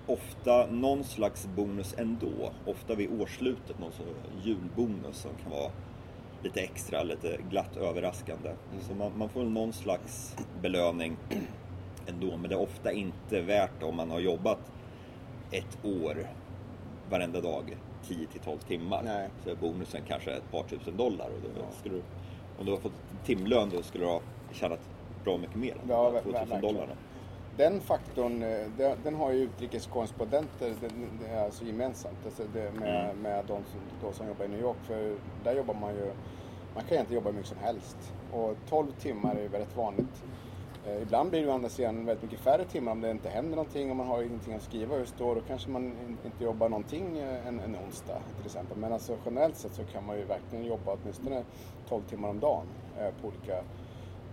ofta 0.08 0.66
någon 0.72 1.04
slags 1.04 1.48
bonus 1.56 1.96
ändå. 1.98 2.52
Ofta 2.66 2.96
vid 2.96 3.22
årsslutet, 3.22 3.80
någon 3.80 3.92
sån 3.92 4.08
julbonus 4.44 5.18
som 5.18 5.32
kan 5.44 5.52
vara 5.52 5.72
lite 6.44 6.62
extra, 6.62 7.04
lite 7.04 7.38
glatt 7.50 7.78
överraskande. 7.78 8.52
Så 8.82 8.94
man, 8.94 9.12
man 9.18 9.30
får 9.30 9.44
någon 9.44 9.74
slags 9.74 10.36
belöning 10.62 11.18
ändå. 12.08 12.38
Men 12.38 12.50
det 12.50 12.56
är 12.56 12.60
ofta 12.62 12.92
inte 12.92 13.42
värt 13.42 13.84
om 13.84 13.96
man 13.96 14.12
har 14.12 14.20
jobbat 14.20 14.72
ett 15.52 15.86
år 15.86 16.28
varenda 17.10 17.42
dag 17.42 17.78
10 18.08 18.28
till 18.28 18.40
12 18.42 18.58
timmar. 18.58 19.02
Nej. 19.06 19.30
Så 19.44 19.50
är 19.50 19.56
bonusen 19.56 20.02
kanske 20.08 20.32
ett 20.32 20.52
par 20.52 20.64
tusen 20.64 20.98
dollar. 20.98 21.26
Och 21.26 21.42
då 21.56 21.62
Ja. 21.62 21.66
skulle 21.80 21.96
du, 21.96 22.02
om 22.60 22.66
du 22.66 22.72
har 22.72 22.80
fått 22.80 22.94
timlön 23.26 23.70
då 23.70 23.82
skulle 23.84 24.04
du 24.04 24.10
ha 24.10 24.22
tjänat 24.54 24.80
bra 25.26 25.38
mycket 25.38 25.56
mer 25.56 25.72
än 25.72 25.78
Ja, 25.90 25.96
de 25.96 26.04
här 26.06 26.12
ver- 26.12 26.22
2000 26.24 26.50
verkligen. 26.50 26.62
dollarna. 26.76 26.94
Den 27.58 27.82
faktorn, 27.82 28.44
eh, 28.44 28.66
den, 28.78 28.98
den 29.04 29.16
har 29.16 29.32
ju 29.32 29.40
utrikeskorrespondenter 29.44 30.74
den, 30.82 30.92
det 31.22 31.28
är 31.28 31.44
alltså 31.46 31.66
gemensamt 31.66 32.18
alltså 32.26 32.44
det 32.54 32.72
med, 32.80 33.06
Mm. 33.06 33.18
med 33.22 33.46
de 33.46 33.54
som, 33.64 33.80
då 34.02 34.12
som 34.14 34.28
jobbar 34.28 34.46
i 34.46 34.48
New 34.48 34.60
York. 34.62 34.78
För 34.84 35.16
där 35.44 35.56
jobbar 35.56 35.74
man 35.74 35.94
ju, 35.96 36.06
man 36.76 36.84
kan 36.84 36.94
egentligen 36.94 37.22
jobba 37.24 37.30
hur 37.30 37.36
mycket 37.38 37.50
som 37.50 37.58
helst. 37.60 37.98
Och 38.34 38.56
12 38.70 38.92
timmar 38.92 39.36
är 39.36 39.42
ju 39.42 39.48
väldigt 39.48 39.78
vanligt. 39.78 40.24
Eh, 40.88 41.02
ibland 41.02 41.30
blir 41.30 41.42
det 41.42 41.48
å 41.52 41.54
andra 41.54 41.70
sidan 41.70 42.06
väldigt 42.06 42.24
mycket 42.24 42.40
färre 42.40 42.66
timmar 42.66 42.92
om 42.92 43.02
det 43.02 43.12
inte 43.12 43.30
händer 43.30 43.56
någonting 43.56 43.90
och 43.90 43.96
man 43.96 44.08
har 44.08 44.22
ingenting 44.22 44.54
att 44.54 44.62
skriva 44.64 44.98
just 44.98 45.18
då. 45.18 45.34
Då 45.34 45.42
kanske 45.48 45.70
man 45.70 45.84
in, 45.86 46.18
inte 46.26 46.44
jobbar 46.44 46.70
någonting 46.70 47.18
eh, 47.18 47.48
en, 47.48 47.60
en 47.60 47.76
onsdag 47.86 48.18
till 48.38 48.46
exempel. 48.46 48.78
Men 48.78 48.94
alltså 48.94 49.18
generellt 49.26 49.56
sett 49.58 49.74
så 49.74 49.84
kan 49.84 50.06
man 50.06 50.18
ju 50.18 50.24
verkligen 50.26 50.66
jobba 50.66 50.98
åtminstone 51.02 51.44
12 51.90 52.02
timmar 52.02 52.30
om 52.30 52.40
dagen 52.40 52.66
på 53.22 53.28
olika 53.28 53.64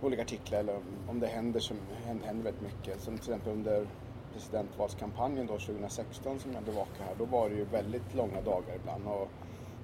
olika 0.07 0.21
artiklar 0.21 0.59
eller 0.59 0.75
om- 1.07 1.19
det 1.19 1.27
händer, 1.27 1.59
som, 1.59 1.77
händer, 2.05 2.25
händer 2.25 2.43
väldigt 2.43 2.61
mycket. 2.61 3.01
Som 3.01 3.17
till 3.17 3.31
exempel 3.33 3.53
under 3.53 3.87
presidentvalskampanjen 4.33 5.47
då 5.47 5.57
2016 5.57 6.39
som 6.39 6.53
jag 6.53 6.63
bevakade 6.63 7.03
här. 7.03 7.15
Då 7.17 7.25
var 7.25 7.49
det 7.49 7.55
ju 7.55 7.63
väldigt 7.65 8.13
långa 8.15 8.41
dagar 8.41 8.75
ibland 8.75 9.07
och 9.07 9.27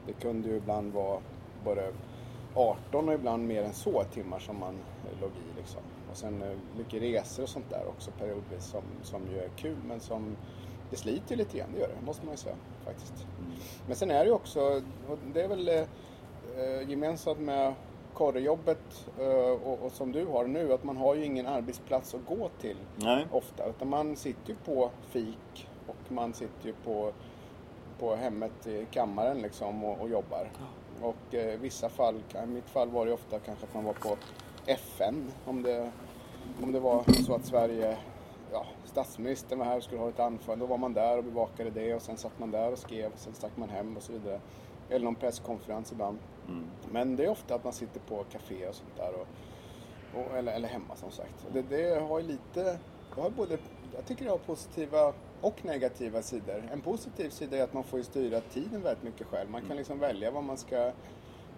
det 0.05 0.13
kunde 0.13 0.49
ju 0.49 0.55
ibland 0.55 0.93
vara 0.93 1.19
både 1.65 1.91
18 2.55 3.07
och 3.09 3.13
ibland 3.15 3.47
mer 3.47 3.63
än 3.63 3.73
så 3.73 4.03
timmar 4.13 4.39
som 4.39 4.59
man 4.59 4.75
låg 5.21 5.29
i 5.29 5.57
liksom. 5.59 5.81
Och 6.11 6.17
sen 6.17 6.41
eh, 6.41 6.57
mycket 6.77 7.01
resor 7.01 7.43
och 7.43 7.49
sånt 7.49 7.69
där 7.69 7.83
också 7.87 8.11
periodvis 8.11 8.63
som, 8.63 8.81
som 9.03 9.21
ju 9.31 9.39
är 9.39 9.49
kul 9.49 9.77
men 9.87 9.99
som 9.99 10.35
det 10.89 10.95
sliter 10.95 11.35
lite 11.35 11.57
grann, 11.57 11.69
det 11.73 11.79
gör 11.79 11.87
det, 11.87 12.05
måste 12.05 12.25
man 12.25 12.33
ju 12.33 12.37
säga 12.37 12.55
faktiskt. 12.85 13.13
Men 13.87 13.95
sen 13.95 14.11
är 14.11 14.19
det 14.19 14.25
ju 14.25 14.31
också, 14.31 14.61
och 15.07 15.17
det 15.33 15.41
är 15.41 15.47
väl 15.47 15.67
eh, 15.67 15.83
eh, 16.57 16.89
gemensamt 16.89 17.39
med 17.39 17.73
korrejobbet 18.13 19.07
eh, 19.19 19.67
och, 19.67 19.85
och 19.85 19.91
som 19.91 20.11
du 20.11 20.25
har 20.25 20.47
nu, 20.47 20.73
att 20.73 20.83
man 20.83 20.97
har 20.97 21.15
ju 21.15 21.25
ingen 21.25 21.47
arbetsplats 21.47 22.15
att 22.15 22.25
gå 22.25 22.49
till 22.61 22.77
Nej. 22.95 23.27
ofta. 23.31 23.65
Utan 23.69 23.89
man 23.89 24.15
sitter 24.15 24.49
ju 24.49 24.55
på 24.55 24.89
fik 25.09 25.67
och 25.87 26.11
man 26.11 26.33
sitter 26.33 26.67
ju 26.67 26.73
på, 26.85 27.11
på 27.99 28.15
hemmet 28.15 28.67
i 28.67 28.87
kammaren 28.91 29.41
liksom 29.41 29.83
och, 29.83 30.01
och 30.01 30.09
jobbar. 30.09 30.51
Och 31.01 31.35
eh, 31.35 31.53
i 31.53 31.57
vissa 31.57 31.89
fall, 31.89 32.23
i 32.43 32.45
mitt 32.45 32.69
fall 32.69 32.89
var 32.89 33.05
det 33.05 33.13
ofta 33.13 33.39
kanske 33.39 33.65
att 33.65 33.73
man 33.73 33.83
var 33.83 33.93
på 33.93 34.17
FN 34.65 35.31
om 35.45 35.63
det, 35.63 35.91
om 36.63 36.71
det 36.71 36.79
var 36.79 37.03
så 37.25 37.35
att 37.35 37.45
Sverige, 37.45 37.97
ja, 38.51 38.65
statsministern 38.85 39.59
var 39.59 39.65
här 39.65 39.77
och 39.77 39.83
skulle 39.83 40.01
ha 40.01 40.09
ett 40.09 40.19
anförande. 40.19 40.65
Då 40.65 40.69
var 40.69 40.77
man 40.77 40.93
där 40.93 41.17
och 41.17 41.23
bevakade 41.23 41.69
det 41.69 41.95
och 41.95 42.01
sen 42.01 42.17
satt 42.17 42.39
man 42.39 42.51
där 42.51 42.71
och 42.71 42.77
skrev 42.77 43.11
och 43.11 43.19
sen 43.19 43.33
stack 43.33 43.57
man 43.57 43.69
hem 43.69 43.97
och 43.97 44.03
så 44.03 44.11
vidare. 44.13 44.39
Eller 44.89 45.05
någon 45.05 45.15
presskonferens 45.15 45.91
ibland. 45.91 46.17
Mm. 46.49 46.65
Men 46.91 47.15
det 47.15 47.23
är 47.25 47.29
ofta 47.29 47.55
att 47.55 47.63
man 47.63 47.73
sitter 47.73 47.99
på 47.99 48.23
café 48.31 48.67
och 48.67 48.75
sånt 48.75 48.97
där. 48.97 49.11
Och, 49.13 49.27
och, 50.19 50.37
eller, 50.37 50.53
eller 50.53 50.67
hemma 50.67 50.95
som 50.95 51.11
sagt. 51.11 51.47
Det, 51.53 51.61
det 51.61 51.99
har 51.99 52.19
ju 52.19 52.27
lite, 52.27 52.63
det 53.15 53.21
har 53.21 53.29
både, 53.29 53.57
jag 53.95 54.05
tycker 54.05 54.25
det 54.25 54.31
har 54.31 54.37
positiva 54.37 55.13
och 55.41 55.65
negativa 55.65 56.21
sidor. 56.21 56.63
En 56.71 56.81
positiv 56.81 57.29
sida 57.29 57.57
är 57.57 57.63
att 57.63 57.73
man 57.73 57.83
får 57.83 57.99
ju 57.99 58.03
styra 58.05 58.41
tiden 58.41 58.81
väldigt 58.81 59.03
mycket 59.03 59.27
själv. 59.27 59.49
Man 59.49 59.61
kan 59.61 59.77
liksom 59.77 59.99
välja 59.99 60.31
var 60.31 60.41
man 60.41 60.57
ska 60.57 60.91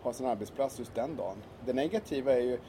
ha 0.02 0.14
sin 0.14 0.26
arbetsplats 0.26 0.80
just 0.80 0.96
den 0.96 1.16
dagen. 1.16 1.38
Det 1.66 1.74
negativa 1.74 2.34
är 2.34 2.40
ju, 2.42 2.54
eh, 2.54 2.60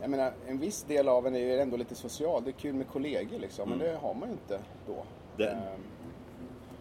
jag 0.00 0.10
menar 0.10 0.32
en 0.48 0.58
viss 0.58 0.82
del 0.82 1.08
av 1.08 1.26
en 1.26 1.34
är 1.34 1.38
ju 1.40 1.58
ändå 1.60 1.76
lite 1.76 1.94
social. 1.94 2.44
Det 2.44 2.50
är 2.50 2.52
kul 2.52 2.74
med 2.74 2.88
kollegor 2.88 3.38
liksom. 3.38 3.68
Men 3.68 3.78
det 3.78 3.96
har 4.02 4.14
man 4.14 4.28
ju 4.28 4.32
inte 4.32 4.60
då. 4.86 5.04
Det- 5.36 5.50
ehm, 5.50 5.80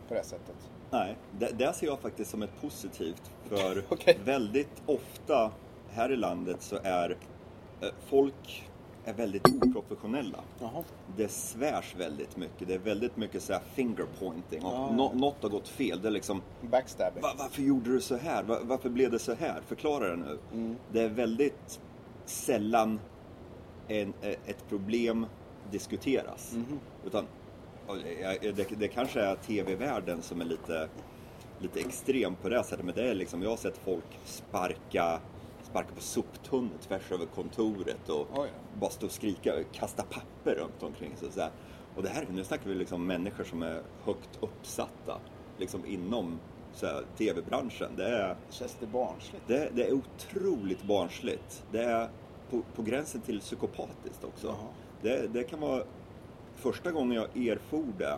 på 0.08 0.14
det 0.14 0.24
sättet. 0.24 0.56
Nej, 0.92 1.18
det, 1.40 1.52
det 1.58 1.74
ser 1.74 1.88
jag 1.88 2.00
faktiskt 2.00 2.32
som 2.32 2.42
ett 2.44 2.62
positivt. 2.62 3.32
För 3.50 3.84
Okej. 3.90 4.20
väldigt 4.26 4.82
ofta 4.86 5.52
här 5.90 6.12
i 6.12 6.16
landet 6.16 6.62
så 6.62 6.76
är 6.84 7.18
eh, 7.82 7.90
folk 8.08 8.66
är 9.06 9.14
väldigt 9.14 9.48
oprofessionella. 9.64 10.38
Jaha. 10.60 10.84
Det 11.18 11.32
svärs 11.32 11.96
väldigt 11.98 12.38
mycket. 12.38 12.68
Det 12.68 12.74
är 12.74 12.80
väldigt 12.80 13.18
mycket 13.18 13.44
så 13.44 13.54
här 13.54 13.62
finger 13.74 14.06
pointing. 14.20 14.64
Och 14.66 14.94
nå- 14.94 15.14
något 15.14 15.36
har 15.44 15.50
gått 15.50 15.68
fel. 15.68 16.02
Det 16.02 16.08
är 16.08 16.12
liksom, 16.12 16.42
Backstabbing. 16.62 17.22
Va, 17.22 17.30
varför 17.38 17.62
gjorde 17.62 17.90
du 17.94 18.02
så 18.02 18.18
här? 18.18 18.44
Va, 18.44 18.58
varför 18.64 18.90
blev 18.90 19.12
det 19.12 19.20
så 19.20 19.34
här? 19.34 19.62
Förklara 19.68 20.10
det 20.10 20.16
nu. 20.16 20.38
Mm. 20.54 20.76
Det 20.92 21.02
är 21.02 21.10
väldigt 21.10 21.80
sällan 22.26 23.00
en, 23.88 24.14
eh, 24.22 24.30
ett 24.46 24.70
problem 24.70 25.26
diskuteras. 25.72 26.52
Mhm. 26.54 26.80
Utan 27.06 27.26
det, 27.96 28.80
det 28.80 28.88
kanske 28.88 29.22
är 29.22 29.36
tv-världen 29.36 30.22
som 30.22 30.42
är 30.42 30.46
lite, 30.46 30.90
lite 31.60 31.80
extrem 31.80 32.36
på 32.36 32.50
det 32.50 32.64
sättet. 32.64 32.86
Men 32.86 32.96
det 32.96 33.10
är 33.10 33.14
liksom, 33.14 33.44
jag 33.44 33.50
har 33.50 33.58
sett 33.58 33.78
folk 33.78 34.20
sparka, 34.26 35.20
sparka 35.64 35.90
på 35.96 36.02
soptunnor 36.02 36.78
tvärs 36.88 37.12
över 37.12 37.26
kontoret 37.26 38.10
och 38.10 38.28
Oj. 38.40 38.50
bara 38.80 38.90
stå 38.90 39.06
och 39.06 39.12
skrika 39.12 39.54
och 39.56 39.74
kasta 39.74 40.04
papper 40.04 40.56
runt 40.56 40.84
omkring 40.84 41.16
sig. 41.16 41.32
Så. 41.32 41.48
Och 41.96 42.04
det 42.04 42.10
här, 42.10 42.26
nu 42.32 42.44
snackar 42.44 42.70
vi 42.70 42.76
liksom 42.76 43.08
människor 43.08 43.44
som 43.44 43.64
är 43.64 43.82
högt 44.04 44.30
uppsatta 44.42 45.20
liksom 45.58 45.86
inom 45.86 46.40
tv-branschen. 47.18 47.92
Det 47.98 48.08
är, 48.08 48.36
Känns 48.50 48.78
det 48.80 48.88
barnsligt? 48.88 49.48
det, 49.48 49.70
det 49.76 49.88
är 49.88 49.94
otroligt 49.94 50.84
barnsligt. 50.84 51.64
Det 51.72 51.84
är 51.84 52.10
på, 52.50 52.62
på 52.76 52.82
gränsen 52.82 53.22
till 53.22 53.40
psykopatiskt 53.40 54.24
också. 54.24 54.56
Det, 55.02 55.28
det 55.34 55.44
kan 55.44 55.60
vara 55.60 55.84
första 56.60 56.92
gången 56.92 57.16
jag 57.16 57.48
erfor 57.48 57.86
det. 57.98 58.18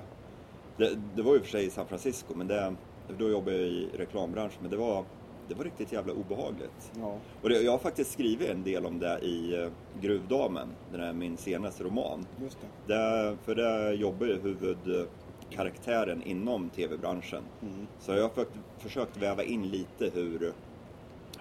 det. 0.78 1.00
Det 1.16 1.22
var 1.22 1.34
ju 1.34 1.40
för 1.40 1.48
sig 1.48 1.66
i 1.66 1.70
San 1.70 1.88
Francisco, 1.88 2.34
men 2.36 2.48
det, 2.48 2.76
då 3.18 3.30
jobbade 3.30 3.58
jag 3.58 3.68
i 3.68 3.90
reklambranschen. 3.98 4.58
Men 4.62 4.72
det 4.72 4.78
var, 4.78 5.04
det 5.48 5.56
var 5.56 5.64
riktigt 5.64 5.92
jävla 5.92 6.14
obehagligt. 6.14 6.92
Ja. 7.00 7.18
Och 7.42 7.50
det, 7.50 7.62
jag 7.62 7.72
har 7.72 7.80
faktiskt 7.80 8.12
skrivit 8.12 8.50
en 8.50 8.64
del 8.64 8.86
om 8.86 9.00
det 9.00 9.20
i 9.20 9.64
eh, 9.64 9.70
Gruvdamen, 10.02 10.68
den 10.92 11.02
är 11.02 11.14
min 11.14 11.38
senaste 11.38 11.84
roman. 11.84 12.26
Just 12.42 12.58
det. 12.62 12.94
Där, 12.94 13.38
för 13.44 13.56
där 13.56 13.94
jobbar 13.94 14.28
ju 14.28 14.42
huvudkaraktären 14.42 16.24
inom 16.24 16.70
tv-branschen. 16.70 17.44
Mm. 17.62 17.88
Så 18.00 18.12
jag 18.12 18.22
har 18.22 18.30
försökt, 18.30 18.58
försökt 18.78 19.18
väva 19.18 19.44
in 19.44 19.68
lite 19.68 20.10
hur, 20.14 20.54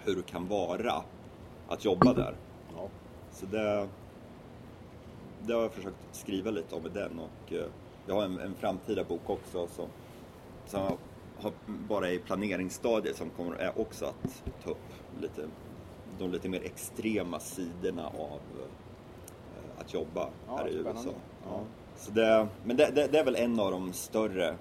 hur 0.05 0.17
det 0.17 0.23
kan 0.23 0.49
vara 0.49 1.03
att 1.69 1.85
jobba 1.85 2.13
där. 2.13 2.35
Ja. 2.77 2.89
Så 3.33 3.47
det, 3.47 3.89
det 5.47 5.53
har 5.55 5.63
jag 5.63 5.73
försökt 5.73 5.97
skriva 6.13 6.51
lite 6.51 6.75
om 6.75 6.87
i 6.87 6.89
den 6.89 7.19
och 7.19 7.53
eh, 7.53 7.65
jag 8.07 8.15
har 8.15 8.23
en, 8.25 8.39
en 8.41 8.55
framtida 8.55 9.05
bok 9.05 9.31
också 9.31 9.67
som, 9.67 9.87
som 10.67 10.81
har 11.41 11.53
bara 11.67 12.11
i 12.11 12.19
planeringsstadiet 12.19 13.17
som 13.17 13.31
kommer 13.31 13.57
är 13.57 13.81
också 13.81 14.05
att 14.05 14.43
ta 14.65 14.71
upp 14.71 14.77
lite, 15.21 15.49
de 16.19 16.31
lite 16.33 16.49
mer 16.49 16.61
extrema 16.65 17.41
sidorna 17.41 18.07
av 18.07 18.41
eh, 18.61 19.81
att 19.81 19.95
jobba 19.95 20.29
Ja, 20.49 20.57
här 20.57 20.69
i 20.69 20.73
spännande. 20.73 21.01
USA. 21.01 21.11
Ja. 21.49 21.61
Så 21.97 22.11
det, 22.11 22.49
men 22.65 22.77
det, 22.77 22.91
det, 22.95 23.07
det 23.07 23.19
är 23.19 23.25
väl 23.25 23.37
en 23.37 23.61
av 23.61 23.71
de 23.71 23.93
större 23.93 24.55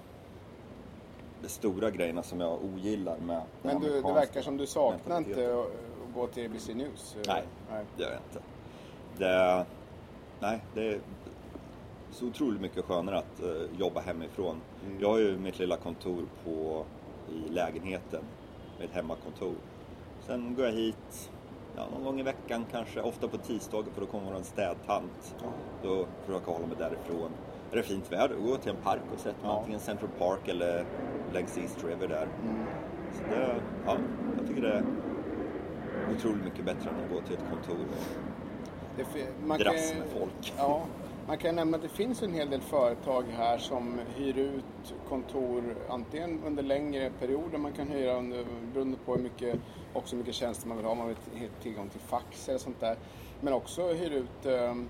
de 1.42 1.48
stora 1.48 1.90
grejerna 1.90 2.22
som 2.22 2.40
jag 2.40 2.64
ogillar 2.64 3.18
med 3.18 3.42
Men 3.62 3.80
du, 3.80 4.02
det 4.02 4.12
verkar 4.12 4.42
som 4.42 4.56
du 4.56 4.66
saknar 4.66 5.18
inte 5.18 5.54
att 5.54 6.14
gå 6.14 6.26
till 6.26 6.46
ABC 6.50 6.68
News. 6.68 7.16
eh, 7.16 7.22
Nej. 7.26 7.44
Nej. 7.70 7.84
Det 7.96 8.02
gör 8.02 8.10
jag 8.10 8.20
inte. 8.30 8.40
Det, 9.18 9.66
nej, 10.40 10.64
det 10.74 10.88
är 10.88 11.00
så 12.10 12.26
otroligt 12.26 12.60
mycket 12.60 12.84
skönare 12.84 13.18
att 13.18 13.42
eh, 13.42 13.78
jobba 13.78 14.00
hemifrån. 14.00 14.60
Mm. 14.86 15.00
Jag 15.00 15.08
har 15.08 15.18
ju 15.18 15.38
mitt 15.38 15.58
lilla 15.58 15.76
kontor 15.76 16.24
på, 16.44 16.84
i 17.34 17.48
lägenheten, 17.52 18.24
ett 18.80 18.90
hemmakontor. 18.90 19.54
Sen 20.20 20.54
går 20.54 20.64
jag 20.64 20.72
hit 20.72 21.30
ja, 21.76 21.82
någon 21.92 22.04
gång 22.04 22.20
i 22.20 22.22
veckan 22.22 22.64
kanske, 22.70 23.00
ofta 23.00 23.28
på 23.28 23.36
tisdagar 23.38 23.92
för 23.92 24.00
då 24.00 24.06
kommer 24.06 24.34
en 24.34 24.44
städtant. 24.44 25.34
Ja. 25.42 25.48
Då 25.82 26.06
försöker 26.24 26.46
jag 26.46 26.54
hålla 26.54 26.66
mig 26.66 26.76
därifrån. 26.78 27.30
Är 27.72 27.76
det 27.76 27.82
fint 27.82 28.12
väder, 28.12 28.36
jag 28.48 28.62
till 28.62 28.70
en 28.70 28.82
park 28.82 29.02
och 29.14 29.20
sätter 29.20 29.42
mig 29.42 29.50
Ja. 29.50 29.58
antingen 29.58 29.80
Central 29.80 30.10
Park 30.18 30.48
eller 30.48 30.84
längs 31.32 31.58
East 31.58 31.84
River 31.84 32.08
där. 32.08 32.28
Mm. 32.42 32.64
Så 33.12 33.22
det, 33.30 33.60
ja, 33.86 33.96
jag 34.38 34.48
tycker 34.48 34.62
det 34.62 34.72
är 34.72 34.84
otroligt 36.16 36.44
mycket 36.44 36.64
bättre 36.64 36.90
än 36.90 37.04
att 37.04 37.10
gå 37.10 37.20
till 37.20 37.36
ett 37.36 37.44
kontor 37.50 37.86
man 39.46 39.58
dras 39.58 39.90
kan- 39.90 39.98
med 39.98 40.08
folk. 40.08 40.52
Ja, 40.58 40.82
man 41.26 41.38
kan 41.38 41.56
nämna 41.56 41.76
att 41.76 41.82
det 41.82 41.88
finns 41.88 42.22
en 42.22 42.32
hel 42.34 42.50
del 42.50 42.60
företag 42.60 43.24
här 43.36 43.58
som 43.58 44.00
hyr 44.16 44.38
ut 44.38 44.94
kontor 45.08 45.62
antingen 45.88 46.40
under 46.46 46.62
längre 46.62 47.10
perioder, 47.18 47.58
man 47.58 47.72
kan 47.72 47.88
hyra 47.88 48.14
under, 48.18 48.44
beroende 48.72 48.96
på 49.04 49.14
hur 49.16 49.22
mycket, 49.22 49.56
också 49.94 50.16
mycket 50.16 50.34
tjänster 50.34 50.68
man 50.68 50.76
vill 50.76 50.86
ha, 50.86 50.94
man 50.94 51.08
vill 51.08 51.16
ha 51.40 51.46
tillgång 51.62 51.88
till 51.88 52.00
fax 52.00 52.48
eller 52.48 52.58
sånt 52.58 52.80
där. 52.80 52.96
Men 53.40 53.52
också 53.54 53.88
hyr 53.92 54.10
ut 54.10 54.46
ehm, 54.46 54.88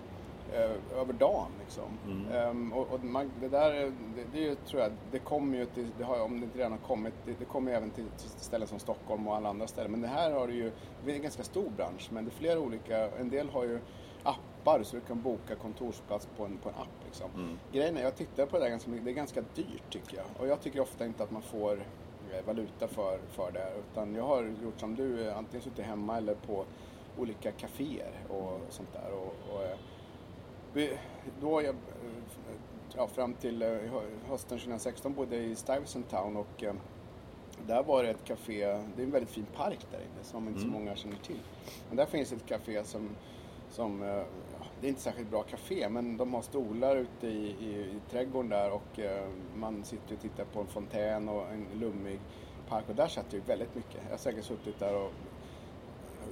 eh, 0.52 0.98
över 1.00 1.12
dagen 1.12 1.50
liksom. 1.64 1.84
Mm. 2.06 2.32
Ehm, 2.32 2.72
och 2.72 2.92
och 2.92 3.04
man, 3.04 3.30
det 3.40 3.48
där, 3.48 3.70
är- 3.70 3.92
det, 4.16 4.24
det 4.40 4.54
tror 4.66 4.82
jag, 4.82 4.92
det 5.10 5.18
kommer 5.18 5.58
ju 5.58 5.66
till, 5.66 5.86
det 5.98 6.04
har, 6.04 6.20
om 6.22 6.40
det 6.40 6.44
inte 6.44 6.58
redan 6.58 6.72
har 6.72 6.78
kommit, 6.78 7.14
det, 7.26 7.32
det 7.38 7.44
kommer 7.44 7.70
ju 7.70 7.76
även 7.76 7.90
till, 7.90 8.04
till 8.18 8.28
ställen 8.30 8.68
som 8.68 8.78
Stockholm 8.78 9.28
och 9.28 9.36
alla 9.36 9.48
andra 9.48 9.66
ställen. 9.66 9.90
Men 9.90 10.00
det 10.00 10.08
här 10.08 10.30
har 10.30 10.46
du 10.46 10.54
ju, 10.54 10.72
det 11.04 11.10
är 11.10 11.14
en 11.16 11.22
ganska 11.22 11.42
stor 11.42 11.70
bransch, 11.76 12.08
men 12.12 12.24
det 12.24 12.28
är 12.28 12.34
flera 12.34 12.58
olika, 12.60 13.08
en 13.10 13.30
del 13.30 13.48
har 13.50 13.64
ju 13.64 13.78
appar 14.70 14.82
så 14.82 14.96
du 14.96 15.02
kan 15.02 15.22
boka 15.22 15.54
kontorsplats 15.56 16.28
på 16.36 16.44
en, 16.44 16.56
på 16.58 16.68
en 16.68 16.74
app. 16.74 17.04
Liksom. 17.04 17.30
Mm. 17.34 17.58
Grejen 17.72 17.96
är, 17.96 18.02
jag 18.02 18.16
tittar 18.16 18.46
på 18.46 18.58
det 18.58 18.64
där 18.64 18.70
ganska 18.70 18.90
mycket, 18.90 19.04
det 19.04 19.10
är 19.10 19.14
ganska 19.14 19.40
dyrt 19.54 19.82
tycker 19.90 20.16
jag. 20.16 20.26
Och 20.38 20.46
jag 20.46 20.60
tycker 20.60 20.80
ofta 20.80 21.06
inte 21.06 21.22
att 21.22 21.30
man 21.30 21.42
får 21.42 21.72
eh, 22.32 22.44
valuta 22.46 22.88
för, 22.88 23.18
för 23.30 23.52
det. 23.52 23.72
Utan 23.92 24.14
jag 24.14 24.24
har 24.24 24.42
gjort 24.62 24.80
som 24.80 24.94
du, 24.94 25.28
eh, 25.28 25.38
antingen 25.38 25.62
suttit 25.62 25.84
hemma 25.84 26.16
eller 26.16 26.34
på 26.34 26.64
olika 27.18 27.52
kaféer 27.52 28.12
och 28.28 28.60
sånt 28.68 28.92
där. 28.92 29.12
Och, 29.12 29.54
och, 29.54 29.62
eh, 29.64 30.98
då 31.40 31.62
jag, 31.62 31.74
ja, 32.96 33.06
fram 33.06 33.34
till 33.34 33.62
hö- 33.62 34.00
hösten 34.28 34.58
2016 34.58 35.14
bodde 35.14 35.36
jag 35.36 35.44
i 35.44 35.54
Stuyvesant 35.54 36.10
Town 36.10 36.36
och 36.36 36.62
eh, 36.64 36.74
där 37.66 37.82
var 37.82 38.02
det 38.02 38.10
ett 38.10 38.24
café, 38.24 38.66
det 38.66 39.02
är 39.02 39.04
en 39.06 39.10
väldigt 39.10 39.30
fin 39.30 39.46
park 39.56 39.86
där 39.90 39.98
inne 39.98 40.22
som 40.24 40.48
inte 40.48 40.60
så 40.60 40.66
Mm. 40.66 40.78
många 40.80 40.96
känner 40.96 41.16
till. 41.16 41.40
Men 41.88 41.96
där 41.96 42.06
finns 42.06 42.32
ett 42.32 42.46
café 42.46 42.84
som, 42.84 43.08
som 43.70 44.02
det 44.80 44.87
är 44.87 44.88
inte 44.88 45.00
särskilt 45.00 45.30
bra 45.30 45.42
café 45.42 45.88
men 45.88 46.16
de 46.16 46.34
har 46.34 46.42
stolar 46.42 46.96
ute 46.96 47.26
i, 47.26 47.56
i, 47.60 47.80
i 47.80 48.00
trädgården 48.10 48.50
där 48.50 48.70
och 48.70 48.99
eh, 48.99 49.28
man 49.56 49.84
sitter 49.84 50.14
och 50.14 50.20
tittar 50.20 50.44
på 50.44 50.60
en 50.60 50.66
fontän 50.66 51.28
och 51.28 51.42
en 51.52 51.66
lummig 51.80 52.20
park 52.68 52.84
och 52.88 52.94
där 52.94 53.08
satt 53.08 53.32
jag 53.32 53.40
väldigt 53.40 53.75
mycket. 53.75 54.00
Jag 54.04 54.10
har 54.10 54.18
säkert 54.18 54.44
suttit 54.44 54.78
där 54.78 54.94
och 54.96 55.12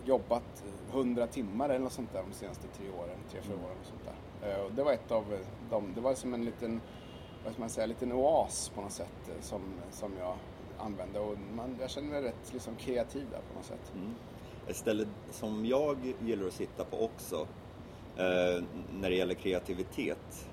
jobbat 0.05 0.64
100 0.93 1.26
timmar 1.26 1.69
eller 1.69 1.78
något 1.78 1.93
sånt 1.93 2.12
där 2.12 2.23
de 2.31 2.35
senaste 2.35 2.69
tre 2.69 2.87
åren, 2.90 3.19
tre, 3.31 3.40
fyra 3.43 3.57
åren. 3.57 3.76
Och 3.81 3.87
sånt 3.87 4.05
där. 4.05 4.50
Eh, 4.50 4.64
Och 4.64 4.73
det 4.73 4.83
var 4.83 4.93
ett 4.93 5.11
av 5.12 5.25
dem, 5.71 5.93
det 5.95 6.00
var 6.00 6.14
som 6.14 6.35
en 6.35 6.45
liten, 6.45 6.81
vad 7.45 7.52
ska 7.52 7.61
man 7.61 7.71
säga, 7.71 7.87
liten 7.87 8.12
oas 8.12 8.69
på 8.75 8.81
något 8.81 8.93
sätt 8.93 9.28
eh, 9.28 9.40
som, 9.40 9.61
som 9.90 10.12
jag 10.19 10.35
använde 10.78 11.21
och 11.21 11.37
man, 11.57 11.76
jag 11.81 11.90
känner 11.90 12.09
mig 12.09 12.23
rätt 12.23 12.52
liksom, 12.52 12.75
kreativ 12.75 13.26
där 13.31 13.40
på 13.50 13.55
något 13.57 13.64
sätt. 13.64 13.93
Mm. 13.95 14.14
ett 14.69 14.76
ställe 14.76 15.07
som 15.31 15.67
jag 15.67 16.14
gillar 16.21 16.47
att 16.47 16.52
sitta 16.52 16.85
på 16.85 17.05
också 17.05 17.47
eh, 18.19 18.63
när 19.01 19.11
det 19.11 19.17
gäller 19.17 19.35
kreativitet. 19.35 20.49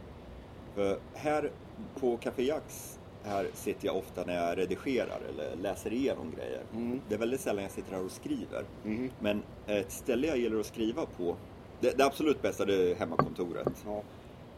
För 0.76 1.00
här 1.14 1.52
på 2.00 2.18
Café 2.18 2.44
Jax 2.44 3.00
här 3.24 3.48
sitter 3.54 3.86
jag 3.86 3.98
ofta 3.98 4.24
när 4.26 4.36
jag 4.36 4.58
redigerar 4.58 5.20
eller 5.30 5.56
läser 5.56 5.94
igenom 5.94 6.32
grejer. 6.32 6.62
Mm. 6.74 7.02
Det 7.10 7.16
är 7.16 7.20
väldigt 7.20 7.42
sällan 7.42 7.64
jag 7.64 7.72
sitter 7.72 7.92
här 7.92 8.06
och 8.06 8.12
skriver. 8.12 8.66
Mhm. 8.84 9.12
Men 9.20 9.44
ett 9.68 9.92
ställe 9.92 10.28
jag 10.28 10.38
gillar 10.38 10.60
att 10.60 10.66
skriva 10.66 11.06
på, 11.06 11.36
det, 11.80 11.98
det 11.98 12.06
absolut 12.06 12.42
bästa 12.42 12.66
det 12.66 12.92
är 12.92 12.96
hemmakontoret. 12.96 13.84
Ja. 13.86 14.04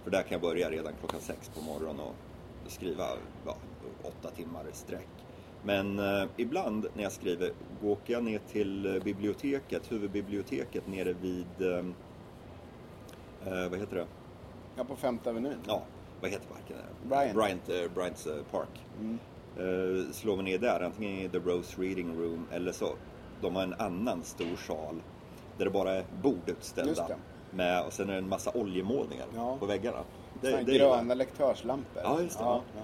För 0.04 0.12
där 0.12 0.22
kan 0.22 0.32
jag 0.32 0.42
börja 0.42 0.70
redan 0.70 0.94
klockan 1.00 1.20
sex 1.20 1.52
på 1.56 1.62
morgonen 1.62 2.00
och 2.00 2.16
skriva 2.72 3.06
ja, 3.46 3.58
åtta 4.04 4.30
timmar 4.30 4.64
i 4.72 4.76
sträck. 4.76 5.08
Men 5.64 6.00
eh, 6.00 6.28
ibland 6.38 6.88
när 6.96 7.04
jag 7.04 7.12
skriver 7.12 7.52
åker 7.84 8.14
jag 8.14 8.24
ner 8.24 8.40
till 8.52 8.96
eh, 8.96 9.04
biblioteket, 9.04 9.92
huvudbiblioteket 9.92 10.88
nere 10.88 11.14
vid, 11.14 11.62
eh, 11.62 11.86
eh, 13.48 13.70
vad 13.70 13.80
heter 13.80 13.96
det? 13.96 14.06
ja, 14.76 14.84
på 14.84 14.96
Femte 14.96 15.30
Avenyn. 15.30 15.58
Ja, 15.68 15.82
vad 16.22 16.32
heter 16.32 16.48
parken? 16.48 16.78
Bryant. 17.10 17.34
Bryant, 17.36 17.70
eh, 17.70 17.92
Bryants 17.96 18.28
eh, 18.28 18.44
Park. 18.52 18.86
Mm. 19.00 19.20
Eh, 19.58 20.12
slår 20.12 20.36
mig 20.36 20.46
ner 20.46 20.58
där, 20.58 20.80
antingen 20.86 21.20
i 21.26 21.30
The 21.30 21.38
Rose 21.40 21.82
Reading 21.82 22.20
Room 22.22 22.46
eller 22.52 22.72
så. 22.72 22.90
De 23.42 23.56
har 23.56 23.64
en 23.64 23.74
annan 23.74 24.24
stor 24.24 24.56
sal 24.56 24.96
där 25.58 25.66
det 25.66 25.72
bara 25.72 25.92
är 25.92 26.06
bord 26.22 26.42
utställda. 26.50 27.08
Med, 27.52 27.86
och 27.86 27.94
sen 27.94 28.10
är 28.10 28.14
det 28.14 28.20
en 28.20 28.30
massa 28.30 28.52
oljemålningar 28.54 29.26
Ja. 29.36 29.58
på 29.60 29.66
väggarna. 29.66 29.98
Det, 30.42 30.52
Det, 30.52 30.64
det 30.64 30.72
gillar 30.72 30.98
gröna 30.98 31.14
lektörslampor. 31.14 32.02
Ja, 32.04 32.22
just 32.22 32.38
det, 32.38 32.44
Ja, 32.44 32.62
ja. 32.76 32.82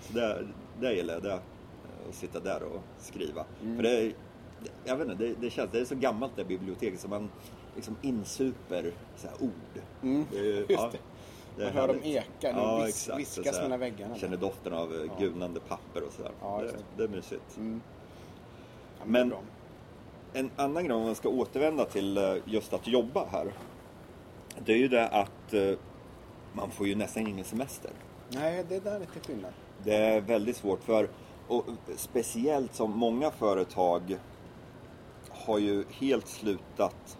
Så 0.00 0.12
det, 0.12 0.46
det 0.80 0.92
gillar 0.94 1.14
jag, 1.14 1.22
det, 1.22 1.30
eh, 1.32 1.38
att 2.08 2.14
sitta 2.14 2.40
där 2.40 2.62
och 2.62 2.80
skriva. 2.98 3.44
Mm. 3.62 3.76
För 3.76 3.82
det, 3.82 4.12
jag 4.84 4.96
vet 4.96 5.08
inte, 5.08 5.24
det, 5.24 5.34
det 5.40 5.50
känns, 5.50 5.70
det 5.72 5.80
är 5.80 5.84
så 5.84 5.94
gammalt 5.94 6.32
det 6.36 6.44
biblioteket 6.44 7.00
så 7.00 7.08
man 7.08 7.30
liksom 7.78 7.96
insuper 8.02 8.92
så 9.16 9.26
här 9.28 9.36
ord. 9.42 9.82
Mm, 10.02 10.26
ju- 10.32 10.38
just 10.68 10.70
ja, 10.70 10.90
det. 11.56 11.64
Man 11.64 11.72
hör 11.72 11.88
dem 11.88 12.00
eka, 12.04 12.24
de 12.40 12.48
Ja, 12.48 12.76
vis- 12.84 12.88
exakt. 12.88 13.18
viskas 13.20 13.56
här, 13.56 13.62
mellan 13.62 13.80
väggarna. 13.80 14.14
Känner 14.16 14.36
doften 14.36 14.72
av 14.72 14.94
eh, 14.94 15.00
Ja. 15.00 15.12
gulnande 15.18 15.60
papper 15.60 16.02
och 16.02 16.12
sådär. 16.12 16.32
Ja, 16.40 16.62
det, 16.62 16.72
det. 16.96 17.04
är 17.04 17.08
mysigt. 17.08 17.56
Mm. 17.56 17.80
Ja, 18.98 19.04
men, 19.06 19.28
Men-. 19.28 19.38
En 20.32 20.50
annan 20.56 20.84
grej 20.84 20.94
om 20.96 21.02
man 21.02 21.14
ska 21.14 21.28
återvända 21.28 21.84
till 21.84 22.18
eh, 22.18 22.34
just 22.44 22.72
att 22.72 22.86
jobba 22.86 23.26
här. 23.26 23.52
Det 24.64 24.72
är 24.72 24.76
ju 24.76 24.88
det 24.88 25.08
att 25.08 25.54
eh, 25.54 25.70
man 26.52 26.70
får 26.70 26.86
ju 26.86 26.94
nästan 26.94 27.26
ingen 27.26 27.44
semester. 27.44 27.90
Nej, 28.28 28.64
det 28.68 28.80
där 28.84 28.94
är 28.94 29.00
lite 29.00 29.20
skillnad. 29.26 29.52
Det 29.84 29.94
är 29.96 30.20
väldigt 30.20 30.56
svårt 30.56 30.82
för, 30.84 31.08
och 31.48 31.64
speciellt 31.96 32.74
som 32.74 32.90
många 32.98 33.30
företag 33.30 34.18
har 35.30 35.58
ju 35.58 35.84
helt 35.90 36.28
slutat 36.28 37.17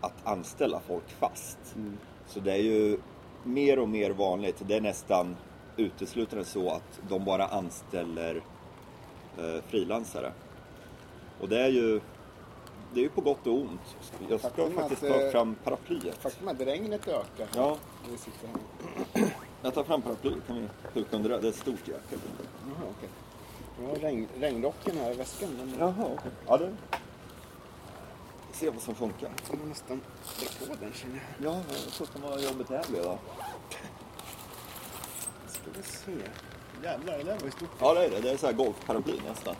att 0.00 0.26
anställa 0.26 0.80
folk 0.80 1.10
fast. 1.10 1.58
Mm. 1.76 1.98
Så 2.26 2.40
det 2.40 2.52
är 2.52 2.62
ju 2.62 2.98
mer 3.44 3.78
och 3.78 3.88
mer 3.88 4.10
vanligt, 4.10 4.62
det 4.66 4.76
är 4.76 4.80
nästan 4.80 5.36
uteslutande 5.76 6.44
så 6.44 6.70
att 6.70 7.00
de 7.08 7.24
bara 7.24 7.46
anställer 7.46 8.42
eh, 9.38 9.62
frilansare. 9.68 10.32
Och 11.40 11.48
det 11.48 11.60
är 11.60 11.68
ju 11.68 12.00
det 12.94 13.00
är 13.00 13.04
ju 13.04 13.08
på 13.08 13.20
gott 13.20 13.46
och 13.46 13.54
ont. 13.54 13.80
Jag 14.28 14.40
ska 14.40 14.48
Faktum 14.48 14.72
faktiskt 14.72 15.02
att, 15.02 15.08
ta 15.08 15.20
eh, 15.20 15.30
fram 15.30 15.54
paraplyet. 15.64 16.14
Faktum 16.14 16.48
är 16.48 16.52
att 16.52 16.60
regnet 16.60 17.08
ökar. 17.08 17.48
Ja, 17.54 17.76
jag 19.62 19.74
tar 19.74 19.84
fram 19.84 20.02
paraplyet. 20.02 20.46
Kan 20.46 20.56
vi 20.56 20.68
huka 20.94 21.16
under 21.16 21.30
det? 21.30 21.38
Det 21.38 21.46
är 21.46 21.50
ett 21.50 21.56
stort 21.56 21.88
jäkel. 21.88 22.18
Jaha, 22.64 22.92
okej. 22.98 23.08
Jag 23.80 23.88
har 23.88 23.96
regn, 23.96 24.28
regnrocken 24.40 24.96
här 24.98 25.10
i 25.10 25.14
väskan. 25.14 25.50
Men 25.58 25.74
Jaha, 25.78 26.08
okej. 26.18 26.30
Ja, 26.46 26.56
det... 26.56 26.72
Se 28.58 28.70
vad 28.70 28.82
som 28.82 28.94
funkar. 28.94 29.30
jag 29.48 29.58
får 29.58 29.66
nästan 29.66 30.00
dra 30.38 30.66
på 30.66 30.74
den 30.80 30.92
känner 30.92 31.22
jag. 31.42 31.54
Ja, 31.54 31.62
sjutton 31.98 32.22
vad 32.22 32.42
jobbigt 32.42 32.68
det 32.68 32.76
här 32.76 32.84
blev 32.88 33.02
då. 33.02 33.18
Ska 35.48 35.62
vi 35.76 35.82
se. 35.82 36.28
Jävlar, 36.82 37.18
det 37.18 37.24
där 37.24 37.38
var 37.38 37.44
ju 37.44 37.50
stort. 37.50 37.70
Ja, 37.80 37.94
det 37.94 38.04
är 38.04 38.10
det. 38.10 38.20
Det 38.20 38.30
är 38.30 38.36
så 38.36 38.46
här 38.46 38.52
golfparaply 38.52 39.20
nästan. 39.28 39.54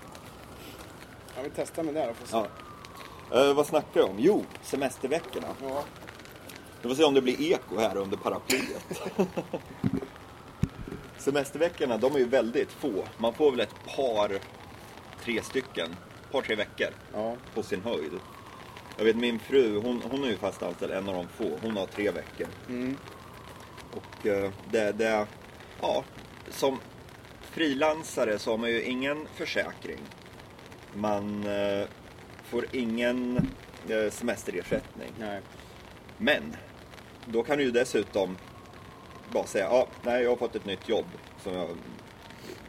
Jag 1.36 1.42
vill 1.42 1.52
testa 1.52 1.82
med 1.82 1.94
det 1.94 2.00
här 2.00 2.10
och 2.10 2.16
få 2.16 2.26
se. 2.26 2.46
Ja. 3.30 3.48
Eh, 3.48 3.54
vad 3.54 3.66
snackar 3.66 4.00
jag 4.00 4.10
om? 4.10 4.16
Jo, 4.18 4.44
semesterveckorna. 4.62 5.48
Ja. 5.62 5.84
Vi 6.82 6.88
får 6.88 6.96
se 6.96 7.04
om 7.04 7.14
det 7.14 7.22
blir 7.22 7.52
eko 7.52 7.78
här 7.78 7.96
under 7.96 8.16
paraplyet. 8.16 9.02
Semesterveckorna, 11.18 11.96
de 11.98 12.14
är 12.14 12.18
ju 12.18 12.28
väldigt 12.28 12.72
få. 12.72 13.04
Man 13.18 13.34
får 13.34 13.50
väl 13.50 13.60
ett 13.60 13.74
par, 13.96 14.38
tre 15.24 15.42
stycken, 15.42 15.96
par, 16.32 16.42
tre 16.42 16.54
veckor 16.54 16.88
ja. 17.12 17.36
på 17.54 17.62
sin 17.62 17.82
höjd. 17.82 18.12
Jag 18.98 19.04
vet 19.04 19.16
min 19.16 19.38
fru, 19.38 19.80
hon, 19.80 20.02
hon 20.10 20.24
är 20.24 20.28
ju 20.28 20.36
fast 20.36 20.62
anställd, 20.62 20.92
en 20.92 21.08
av 21.08 21.14
de 21.14 21.28
få. 21.28 21.58
Hon 21.62 21.76
har 21.76 21.86
tre 21.86 22.10
veckor. 22.10 22.46
Mm. 22.68 22.96
Och 23.92 24.26
eh, 24.26 24.50
det, 24.70 24.92
det, 24.92 25.26
ja, 25.80 26.04
som 26.50 26.80
frilansare 27.40 28.38
så 28.38 28.50
har 28.50 28.58
man 28.58 28.70
ju 28.70 28.82
ingen 28.82 29.26
försäkring. 29.34 30.00
Man 30.94 31.46
eh, 31.46 31.86
får 32.44 32.66
ingen 32.72 33.36
eh, 33.88 34.10
semesterersättning. 34.10 35.12
Nej. 35.18 35.40
Men 36.18 36.56
då 37.26 37.42
kan 37.42 37.58
du 37.58 37.64
ju 37.64 37.70
dessutom 37.70 38.36
bara 39.32 39.46
säga, 39.46 39.64
ja, 39.64 39.86
nej 40.02 40.22
jag 40.22 40.30
har 40.30 40.36
fått 40.36 40.56
ett 40.56 40.66
nytt 40.66 40.88
jobb 40.88 41.06
som 41.42 41.54
jag, 41.54 41.68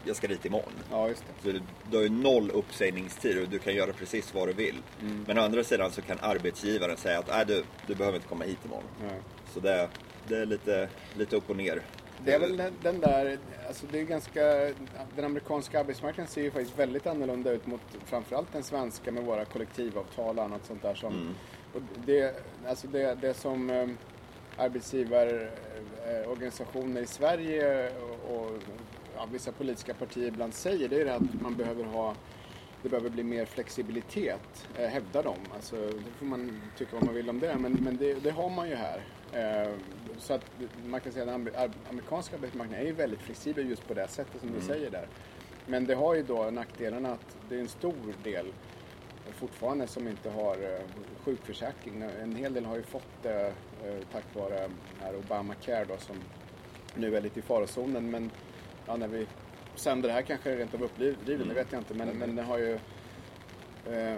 jag 0.09 0.17
ska 0.17 0.27
dit 0.27 0.45
imorgon. 0.45 0.73
Ja, 0.91 1.07
just 1.07 1.23
det. 1.27 1.33
Så 1.43 1.51
du, 1.57 1.61
du 1.91 1.97
har 1.97 2.03
ju 2.03 2.09
noll 2.09 2.51
uppsägningstid 2.51 3.41
och 3.41 3.49
du 3.49 3.59
kan 3.59 3.75
göra 3.75 3.93
precis 3.93 4.33
vad 4.33 4.47
du 4.47 4.53
vill. 4.53 4.75
Mm. 5.01 5.23
Men 5.27 5.37
å 5.37 5.41
andra 5.41 5.63
sidan 5.63 5.91
så 5.91 6.01
kan 6.01 6.17
arbetsgivaren 6.21 6.97
säga 6.97 7.19
att, 7.19 7.27
nej 7.27 7.45
du, 7.45 7.63
du 7.87 7.95
behöver 7.95 8.17
inte 8.17 8.27
komma 8.27 8.45
hit 8.45 8.57
imorgon. 8.65 8.83
Nej. 9.07 9.19
Så 9.53 9.59
det, 9.59 9.89
det 10.27 10.37
är 10.37 10.45
lite, 10.45 10.89
lite 11.17 11.35
upp 11.35 11.49
och 11.49 11.55
ner. 11.55 11.81
Det 12.25 12.33
är 12.33 12.39
väl 12.39 12.57
den- 12.57 12.73
den 12.81 12.99
där, 12.99 13.37
alltså 13.67 13.85
det 13.91 13.99
är 13.99 14.03
ganska, 14.03 14.43
den 15.15 15.25
amerikanska 15.25 15.79
arbetsmarknaden 15.79 16.31
ser 16.31 16.41
ju 16.41 16.51
faktiskt 16.51 16.79
väldigt 16.79 17.07
annorlunda 17.07 17.51
ut 17.51 17.67
mot 17.67 17.81
framförallt 18.05 18.53
den 18.53 18.63
svenska 18.63 19.11
med 19.11 19.23
våra 19.23 19.45
kollektivavtal 19.45 20.39
och 20.39 20.45
annat 20.45 20.65
sånt 20.65 20.81
där 20.81 20.95
som, 20.95 21.13
Mm. 21.13 21.35
och 21.73 21.81
det, 22.05 22.43
alltså 22.67 22.87
det, 22.87 23.15
det 23.21 23.33
som 23.33 23.69
eh, 23.69 23.87
arbetsgivarorganisationer 24.57 27.01
i 27.01 27.05
Sverige 27.07 27.91
och, 27.91 28.35
och 28.35 28.51
ja, 29.19 29.25
vissa 29.31 29.51
politiska 29.51 29.93
partier 29.93 30.27
ibland 30.27 30.53
säger, 30.53 30.89
det 30.89 31.01
är 31.01 31.05
det 31.05 31.15
att 31.15 31.41
man 31.41 31.55
behöver 31.55 31.83
ha 31.83 32.15
det 32.83 32.89
behöver 32.89 33.09
bli 33.09 33.23
mer 33.23 33.45
flexibilitet, 33.45 34.67
eh, 34.77 34.87
hävdar 34.87 35.23
de. 35.23 35.35
Alltså, 35.53 35.75
då 35.75 36.11
får 36.19 36.25
man 36.25 36.61
tycka 36.77 36.95
vad 36.95 37.05
man 37.05 37.15
vill 37.15 37.29
om 37.29 37.39
det, 37.39 37.57
men, 37.57 37.71
men 37.71 37.97
det, 37.97 38.13
det 38.13 38.31
har 38.31 38.49
man 38.49 38.69
ju 38.69 38.75
här. 38.75 39.03
Eh, 39.33 39.73
så 40.17 40.33
att 40.33 40.45
man 40.85 41.01
kan 41.01 41.11
säga 41.11 41.35
att 41.35 41.45
den 41.45 41.73
amerikanska 41.89 42.35
arbetsmarknaden 42.35 42.85
är 42.85 42.87
ju 42.87 42.93
väldigt 42.93 43.19
flexibel 43.19 43.69
just 43.69 43.87
på 43.87 43.93
det 43.93 44.07
sättet 44.07 44.41
som 44.41 44.51
du 44.51 44.61
säger 44.61 44.91
där. 44.91 45.07
Men 45.65 45.85
det 45.85 45.95
har 45.95 46.15
ju 46.15 46.23
då 46.23 46.49
nackdelarna 46.51 47.11
att 47.11 47.37
det 47.49 47.55
är 47.55 47.59
en 47.59 47.67
stor 47.67 48.13
del 48.23 48.45
fortfarande 49.33 49.87
som 49.87 50.07
inte 50.07 50.29
har 50.29 50.53
eh, 50.53 50.81
sjukförsäkring. 51.23 52.01
En 52.21 52.35
hel 52.35 52.53
del 52.53 52.65
har 52.65 52.75
ju 52.75 52.83
fått 52.83 53.23
det 53.23 53.53
eh, 53.85 53.95
tack 54.11 54.25
vare 54.33 54.69
här 55.01 55.15
Obamacare 55.15 55.85
då 55.85 55.97
som 55.97 56.15
nu 56.95 57.15
är 57.15 57.21
lite 57.21 57.39
i 57.39 57.41
farozonen. 57.41 58.11
Men 58.11 58.31
ja, 58.89 58.95
när 58.95 59.07
vi 59.07 59.27
sänder 59.75 60.07
det 60.07 60.13
här 60.13 60.21
kanske 60.21 60.55
rent 60.55 60.73
av 60.73 60.83
uppriven, 60.83 61.47
det 61.47 61.53
vet 61.53 61.71
jag 61.71 61.81
inte. 61.81 61.93
Men, 61.93 62.07
men 62.17 62.35
det 62.35 62.41
har 62.41 62.57
ju 62.57 62.73
eh, 63.85 64.17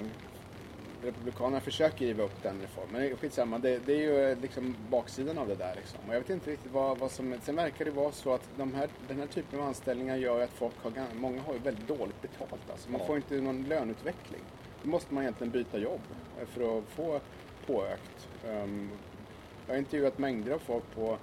Republikanerna 1.04 1.60
försöker 1.60 2.06
riva 2.06 2.24
upp 2.24 2.44
den 2.44 2.62
reformen. 2.62 3.02
Men 3.02 3.18
skitsamma, 3.18 3.58
det, 3.58 3.80
det 3.86 3.94
är 3.94 3.98
ju 3.98 4.42
liksom 4.42 4.76
baksidan 4.90 5.38
av 5.38 5.48
det 5.48 5.56
där. 5.56 5.76
Liksom. 5.76 6.00
Och 6.08 6.16
jag 6.16 6.20
vet 6.20 6.30
inte 6.30 6.52
riktigt 6.52 6.72
vad, 6.72 6.98
vad 6.98 7.12
som... 7.12 7.36
Sen 7.44 7.56
verkar 7.56 7.86
det 7.86 7.92
vara 7.92 8.12
så 8.12 8.34
att 8.34 8.50
de 8.58 8.74
här, 8.74 8.90
den 9.08 9.20
här 9.20 9.28
typen 9.28 9.60
av 9.60 9.66
anställningar 9.66 10.16
gör 10.16 10.44
att 10.44 10.50
folk 10.50 10.74
har... 10.84 10.92
Många 11.16 11.42
har 11.42 11.54
ju 11.54 11.60
väldigt 11.60 11.88
dåligt 11.88 12.22
betalt. 12.22 12.70
Alltså. 12.72 12.90
Man 12.90 13.02
Ja. 13.02 13.08
får 13.08 13.16
inte 13.16 13.36
någon 13.42 13.64
löneutveckling. 13.64 14.42
Då 14.84 14.90
måste 14.90 15.14
man 15.14 15.24
egentligen 15.24 15.52
byta 15.52 15.78
jobb 15.78 16.02
eh, 16.42 16.48
för 16.48 16.78
att 16.78 16.84
få 16.86 17.20
påökt. 17.66 18.28
Um, 18.48 18.90
jag 19.68 19.74
har 19.74 19.80
intervjuat 19.80 20.18
mängder 20.18 20.52
av 20.52 20.60
folk 20.60 20.84
på 20.96 21.18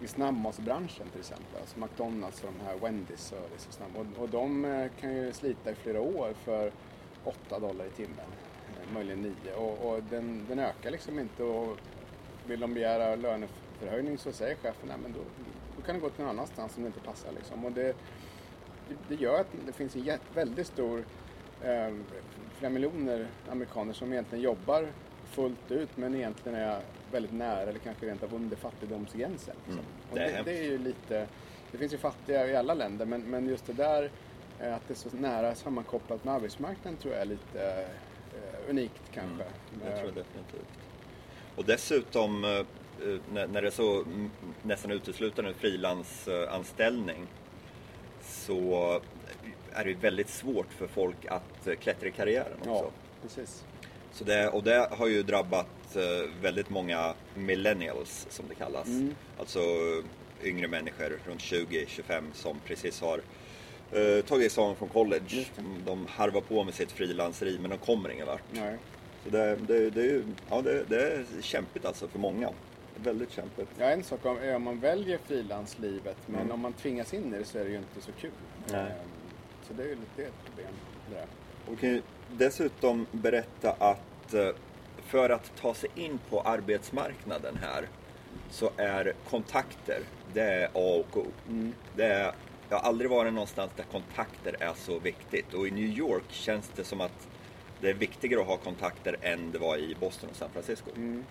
i 0.00 0.06
snabbmatsbranschen 0.06 1.08
till 1.10 1.20
exempel. 1.20 1.60
Alltså 1.60 1.78
McDonalds 1.78 2.44
och 2.44 2.50
de 2.58 2.64
här 2.64 2.76
Wendys 2.76 3.20
service 3.20 3.66
och 3.68 3.74
snabb. 3.74 3.90
Och, 3.96 4.22
och 4.22 4.28
de 4.28 4.64
eh, 4.64 4.86
kan 5.00 5.16
ju 5.16 5.32
slita 5.32 5.70
i 5.70 5.74
flera 5.74 6.00
år 6.00 6.34
för 6.44 6.72
8 7.24 7.58
dollar 7.58 7.84
i 7.84 7.90
timmen. 7.90 8.26
Eh, 8.80 8.94
möjligen 8.94 9.22
9. 9.22 9.54
Och, 9.54 9.90
och 9.90 10.02
den, 10.02 10.46
den 10.48 10.58
ökar 10.58 10.90
liksom 10.90 11.18
inte. 11.18 11.42
Och 11.42 11.78
vill 12.46 12.60
de 12.60 12.74
begära 12.74 13.16
löneförhöjning 13.16 14.18
så 14.18 14.32
säger 14.32 14.54
chefen 14.56 14.88
nej 14.88 14.96
men 15.02 15.12
då, 15.12 15.18
då 15.76 15.82
kan 15.82 15.94
du 15.94 16.00
gå 16.00 16.10
till 16.10 16.24
någon 16.24 16.30
annanstans 16.30 16.76
om 16.76 16.82
det 16.82 16.86
inte 16.86 17.00
passar. 17.00 17.32
Liksom. 17.32 17.64
Och 17.64 17.72
det, 17.72 17.96
det- 19.08 19.14
gör 19.14 19.40
att 19.40 19.48
det 19.66 19.72
finns 19.72 19.96
en 19.96 20.18
väldigt 20.34 20.66
stor, 20.66 21.04
eh, 21.62 21.94
flera 22.58 22.70
miljoner 22.70 23.26
amerikaner 23.50 23.92
som 23.92 24.12
egentligen 24.12 24.44
jobbar 24.44 24.88
fullt 25.30 25.70
ut 25.70 25.96
men 25.96 26.14
egentligen 26.14 26.58
är 26.58 26.80
väldigt 27.12 27.32
nära 27.32 27.60
eller 27.60 27.78
kanske 27.78 28.06
rent 28.06 28.22
av 28.22 28.34
under 28.34 28.56
fattigdomsgränsen. 28.56 29.54
Liksom. 29.66 29.84
Mm, 30.12 30.32
det 30.32 30.38
är 30.38 30.44
det, 30.44 30.58
är 30.58 30.62
ju 30.62 30.78
lite, 30.78 31.26
det 31.72 31.78
finns 31.78 31.92
ju 31.92 31.98
fattiga 31.98 32.46
i 32.46 32.56
alla 32.56 32.74
länder 32.74 33.06
men, 33.06 33.20
men 33.20 33.48
just 33.48 33.66
det 33.66 33.72
där 33.72 34.10
eh, 34.60 34.74
att 34.74 34.88
det 34.88 34.94
är 34.94 35.10
så 35.10 35.16
nära 35.16 35.54
sammankopplat 35.54 36.24
med 36.24 36.34
arbetsmarknaden 36.34 36.96
tror 36.96 37.14
jag 37.14 37.22
är 37.22 37.26
lite 37.26 37.86
eh, 38.34 38.70
unikt 38.70 39.02
kanske. 39.14 39.44
Det 39.82 39.90
Eh, 39.90 39.98
tror 40.00 40.12
jag 40.14 40.24
definitivt. 40.24 40.78
Och 41.56 41.64
dessutom 41.64 42.44
eh, 42.44 42.50
när, 43.32 43.46
när 43.46 43.62
det 43.62 43.68
är 43.68 43.70
så 43.70 44.02
mm, 44.02 44.30
nästan 44.62 44.90
uteslutande 44.90 45.54
frilansanställning 45.54 47.26
så 48.22 49.00
är 49.72 49.84
det 49.84 49.94
väldigt 49.94 50.28
svårt 50.28 50.72
för 50.72 50.86
folk 50.86 51.26
att 51.26 51.68
klättra 51.80 52.08
i 52.08 52.12
karriären 52.12 52.58
också. 52.58 52.70
Ja, 52.70 52.90
precis. 53.22 53.64
Så 54.16 54.24
det, 54.24 54.48
och 54.48 54.62
det 54.62 54.88
har 54.90 55.06
ju 55.06 55.22
drabbat 55.22 55.96
eh, 55.96 56.30
väldigt 56.42 56.70
många 56.70 57.14
millennials 57.34 58.26
som 58.30 58.44
det 58.48 58.54
kallas. 58.54 58.86
Mm. 58.86 59.14
Alltså 59.38 59.58
eh, 59.58 60.48
yngre 60.48 60.68
människor 60.68 61.18
runt 61.26 61.40
20-25 61.40 62.22
som 62.34 62.60
precis 62.66 63.00
har 63.00 63.20
eh, 63.92 64.24
tagit 64.24 64.46
examen 64.46 64.76
från 64.76 64.88
college. 64.88 65.22
Det. 65.56 65.62
De 65.86 66.06
harvar 66.06 66.40
på 66.40 66.64
med 66.64 66.74
sitt 66.74 66.92
frilanseri 66.92 67.58
men 67.60 67.70
de 67.70 67.78
kommer 67.78 68.08
ingen 68.10 68.26
vart. 68.26 68.42
Nej. 68.52 68.76
Så 69.24 69.30
det, 69.30 69.56
det, 69.56 69.90
det, 69.90 70.22
ja, 70.50 70.62
det, 70.62 70.84
det 70.88 71.00
är 71.12 71.24
kämpigt 71.40 71.84
alltså 71.84 72.08
för 72.08 72.18
många. 72.18 72.50
Väldigt 72.96 73.30
kämpigt. 73.32 73.68
Ja, 73.78 73.84
en 73.84 74.02
sak 74.04 74.26
om, 74.26 74.38
är 74.38 74.56
om 74.56 74.62
man 74.62 74.80
väljer 74.80 75.18
frilanslivet, 75.26 76.16
men 76.26 76.40
Mm. 76.40 76.52
om 76.52 76.60
man 76.60 76.72
tvingas 76.72 77.14
in 77.14 77.34
i 77.34 77.38
det 77.38 77.44
så 77.44 77.58
är 77.58 77.64
det 77.64 77.70
ju 77.70 77.76
inte 77.76 78.00
så 78.00 78.12
kul. 78.20 78.30
Nej. 78.72 78.80
Eh, 78.80 78.86
Så 79.68 79.72
det 79.74 79.82
är 79.82 79.86
ju 79.86 79.94
lite 79.96 80.22
ett 80.28 80.44
problem. 80.46 80.72
Där. 81.10 81.26
Vi 81.70 81.76
kan 81.76 81.90
ju 81.90 82.02
dessutom 82.36 83.06
berätta 83.12 83.72
att 83.72 84.34
eh, 84.34 84.48
för 85.06 85.30
att 85.30 85.56
ta 85.56 85.74
sig 85.74 85.90
in 85.94 86.18
på 86.30 86.40
arbetsmarknaden 86.40 87.58
här 87.62 87.88
så 88.50 88.70
är 88.76 89.12
kontakter, 89.30 90.00
det 90.32 90.42
är 90.42 90.66
A 90.66 91.04
och 91.04 91.16
O. 91.16 91.26
Mm. 91.48 91.72
Det 91.96 92.04
är, 92.04 92.32
jag 92.68 92.76
har 92.76 92.88
aldrig 92.88 93.10
varit 93.10 93.32
någonstans 93.32 93.70
där 93.76 93.84
kontakter 93.84 94.56
är 94.60 94.74
så 94.74 94.98
viktigt 94.98 95.54
och 95.54 95.68
i 95.68 95.70
New 95.70 95.98
York 95.98 96.24
känns 96.28 96.70
det 96.76 96.84
som 96.84 97.00
att 97.00 97.28
det 97.80 97.90
är 97.90 97.94
viktigare 97.94 98.40
att 98.40 98.46
ha 98.46 98.56
kontakter 98.56 99.16
än 99.22 99.50
det 99.50 99.58
var 99.58 99.76
i 99.76 99.96
Boston 100.00 100.30
och 100.30 100.36
San 100.36 100.50
Francisco. 100.52 100.90
Mm. 100.96 101.24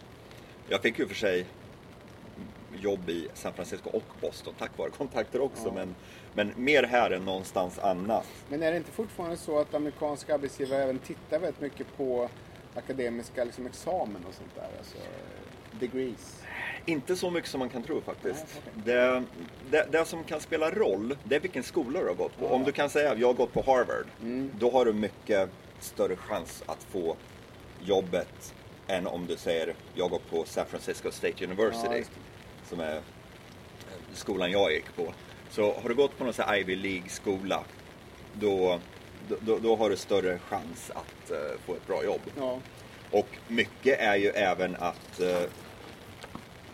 Jag 0.70 0.82
fick 0.82 1.00
ju 1.00 1.08
för 1.08 1.16
sig 1.16 1.46
jobb 2.82 3.10
i 3.10 3.28
San 3.34 3.54
Francisco 3.54 3.90
och 3.90 4.04
Boston 4.22 4.54
tack 4.60 4.78
vare 4.78 4.90
kontakter 4.90 5.42
också 5.42 5.64
Ja. 5.68 5.72
men, 5.74 5.96
men 6.34 6.54
mer 6.64 6.84
här 6.84 7.12
än 7.12 7.26
någonstans 7.26 7.80
annat. 7.80 8.26
Men 8.50 8.64
är 8.64 8.72
det 8.72 8.78
inte 8.78 8.92
fortfarande 8.92 9.38
så 9.38 9.60
att 9.60 9.74
amerikanska 9.74 10.34
arbetsgivare 10.34 10.84
även 10.84 11.00
tittar 11.00 11.40
väldigt 11.40 11.62
mycket 11.62 11.98
på 11.98 12.30
akademiska 12.76 13.44
liksom, 13.44 13.66
examen 13.66 14.26
och 14.30 14.34
sånt 14.34 14.56
där? 14.56 14.70
Alltså 14.78 14.98
degrees. 15.80 16.42
Inte 16.86 17.16
så 17.16 17.30
mycket 17.30 17.50
som 17.50 17.60
man 17.60 17.70
kan 17.70 17.84
tro 17.84 18.02
faktiskt. 18.02 18.46
Nej, 18.76 18.86
det, 18.86 19.24
det, 19.70 19.88
det 19.92 20.06
som 20.06 20.24
kan 20.24 20.40
spela 20.42 20.72
roll, 20.72 21.18
det 21.24 21.36
är 21.36 21.40
vilken 21.40 21.64
skola 21.64 22.00
du 22.00 22.08
har 22.08 22.14
gått 22.16 22.38
på. 22.40 22.46
Ja. 22.46 22.50
Om 22.50 22.64
du 22.64 22.72
kan 22.72 22.90
säga 22.90 23.12
att 23.12 23.20
jag 23.20 23.28
har 23.28 23.34
gått 23.34 23.54
på 23.54 23.62
Harvard, 23.62 24.06
Mm. 24.22 24.52
då 24.60 24.72
har 24.72 24.86
du 24.86 24.94
mycket 24.94 25.50
större 25.80 26.16
chans 26.16 26.64
att 26.66 26.84
få 26.84 27.16
jobbet 27.84 28.54
än 28.88 29.08
om 29.08 29.26
du 29.26 29.38
säger 29.38 29.76
jag 29.94 30.10
gått 30.10 30.30
på 30.30 30.44
San 30.46 30.66
Francisco 30.66 31.12
State 31.12 31.34
Ja, 31.38 31.46
University, 31.48 31.98
just 31.98 32.12
som 32.70 32.80
är 32.80 33.02
skolan 34.14 34.52
jag 34.52 34.74
gick 34.74 34.96
på. 34.96 35.14
Så 35.50 35.74
har 35.82 35.90
du 35.90 35.96
gått 35.96 36.18
på 36.18 36.24
någon 36.24 36.34
sån 36.34 36.46
här 36.46 36.58
Ivy 36.58 36.76
League-skola, 36.76 37.64
då, 38.34 38.80
då, 39.40 39.58
då 39.60 39.76
har 39.76 39.90
du 39.90 39.98
större 39.98 40.40
chans 40.40 40.92
att 40.96 41.32
eh, 41.32 41.60
få 41.66 41.74
ett 41.74 41.88
bra 41.88 42.04
jobb. 42.04 42.22
Ja. 42.38 42.60
Och 43.12 43.28
mycket 43.48 44.00
är 44.00 44.16
ju 44.16 44.28
även 44.30 44.76
att 44.76 45.20
eh, 45.20 45.42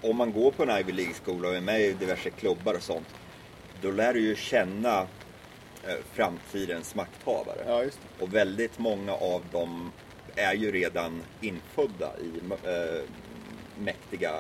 om 0.01 0.17
man 0.17 0.33
går 0.33 0.51
på 0.51 0.63
en 0.63 0.79
Ivy 0.79 0.91
League-skola 0.91 1.47
och 1.47 1.55
är 1.55 1.61
med 1.61 1.81
i 1.81 1.93
diverse 1.93 2.29
klubbar 2.29 2.73
och 2.73 2.83
sånt, 2.83 3.07
då 3.81 3.91
lär 3.91 4.13
du 4.13 4.19
ju 4.19 4.35
känna 4.35 4.99
eh, 5.87 5.95
framtidens 6.13 6.95
makthavare. 6.95 7.63
ja. 7.67 7.83
Och 8.19 8.33
väldigt 8.33 8.79
många 8.79 9.13
av 9.13 9.41
dem 9.51 9.91
är 10.35 10.53
ju 10.53 10.71
redan 10.71 11.21
infödda 11.41 12.11
i 12.19 12.41
mäktiga 13.79 14.31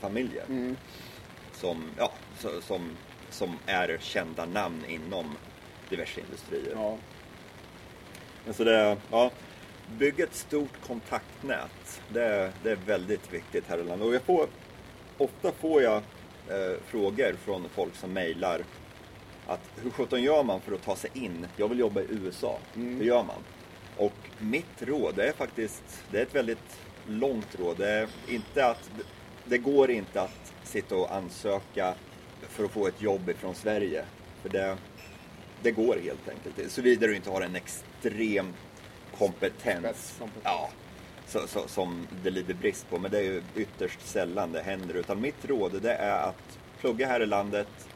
familjer. 0.00 0.44
Mm. 0.48 0.76
Som, 1.52 1.84
ja, 1.98 2.12
som, 2.62 2.96
som 3.30 3.58
är 3.66 3.98
kända 4.00 4.46
namn 4.46 4.84
inom 4.88 5.36
diverse 5.88 6.20
industrier. 6.20 6.72
Ja. 6.74 6.96
Men 8.44 8.54
Så 8.54 8.64
det, 8.64 8.96
ja, 9.10 9.30
bygg 9.98 10.20
ett 10.20 10.34
stort 10.34 10.86
kontaktnät. 10.86 12.00
Det, 12.12 12.24
är- 12.24 12.52
det 12.62 12.70
är 12.70 12.76
väldigt 12.86 13.32
viktigt 13.32 13.64
här 13.68 13.78
i 13.78 13.84
landet. 13.84 14.06
Och 14.08 14.14
jag 14.14 14.22
får, 14.22 14.46
ofta 15.18 15.52
får 15.52 15.82
jag 15.82 15.96
eh, 16.48 16.78
frågor 16.86 17.36
från 17.44 17.68
folk 17.74 17.94
som 17.96 18.12
mejlar 18.12 18.62
att 19.46 19.60
hur 19.82 19.90
sjutton 19.90 20.22
gör 20.22 20.42
man 20.42 20.60
för 20.60 20.72
att 20.72 20.82
ta 20.82 20.96
sig 20.96 21.10
in? 21.14 21.46
Jag 21.56 21.68
vill 21.68 21.78
jobba 21.78 22.00
i 22.00 22.06
USA. 22.10 22.58
Mm. 22.76 22.96
Hur 22.98 23.04
gör 23.04 23.22
man? 23.24 23.42
Och 23.96 24.12
mitt 24.38 24.82
råd 24.82 25.18
är 25.18 25.32
faktiskt, 25.32 26.04
det 26.10 26.18
är 26.18 26.22
ett 26.22 26.34
väldigt 26.34 26.78
långt 27.08 27.58
råd. 27.58 27.76
Det 27.78 27.90
är 27.90 28.08
inte 28.28 28.66
att, 28.66 28.90
det 29.50 29.58
går 29.58 29.90
inte 29.90 30.20
att 30.20 30.52
sitta 30.64 30.96
och 30.96 31.14
ansöka 31.14 31.94
för 32.48 32.64
att 32.64 32.70
få 32.70 32.86
ett 32.86 33.02
jobb 33.02 33.28
ifrån 33.28 33.54
Sverige. 33.54 34.04
För 34.42 34.48
det, 34.48 34.76
det 35.62 35.70
går 35.70 35.96
helt 35.96 36.28
enkelt. 36.28 36.72
Såvida 36.72 37.06
du 37.06 37.16
inte 37.16 37.30
har 37.30 37.40
en 37.40 37.56
extrem 37.56 38.54
kompetens. 39.18 40.20
Ja, 40.42 40.70
så, 41.26 41.46
så, 41.46 41.68
som 41.68 42.06
det 42.22 42.30
lider 42.30 42.54
brist 42.54 42.90
på. 42.90 42.98
Men 42.98 43.10
det 43.10 43.18
är 43.18 43.22
ju 43.22 43.42
ytterst 43.56 44.06
sällan 44.06 44.52
det 44.52 44.62
händer. 44.62 44.94
Utan 44.94 45.20
mitt 45.20 45.44
råd 45.44 45.82
det 45.82 45.94
är 45.94 46.28
att 46.28 46.58
plugga 46.80 47.06
här 47.06 47.20
i 47.20 47.26
landet 47.26 47.88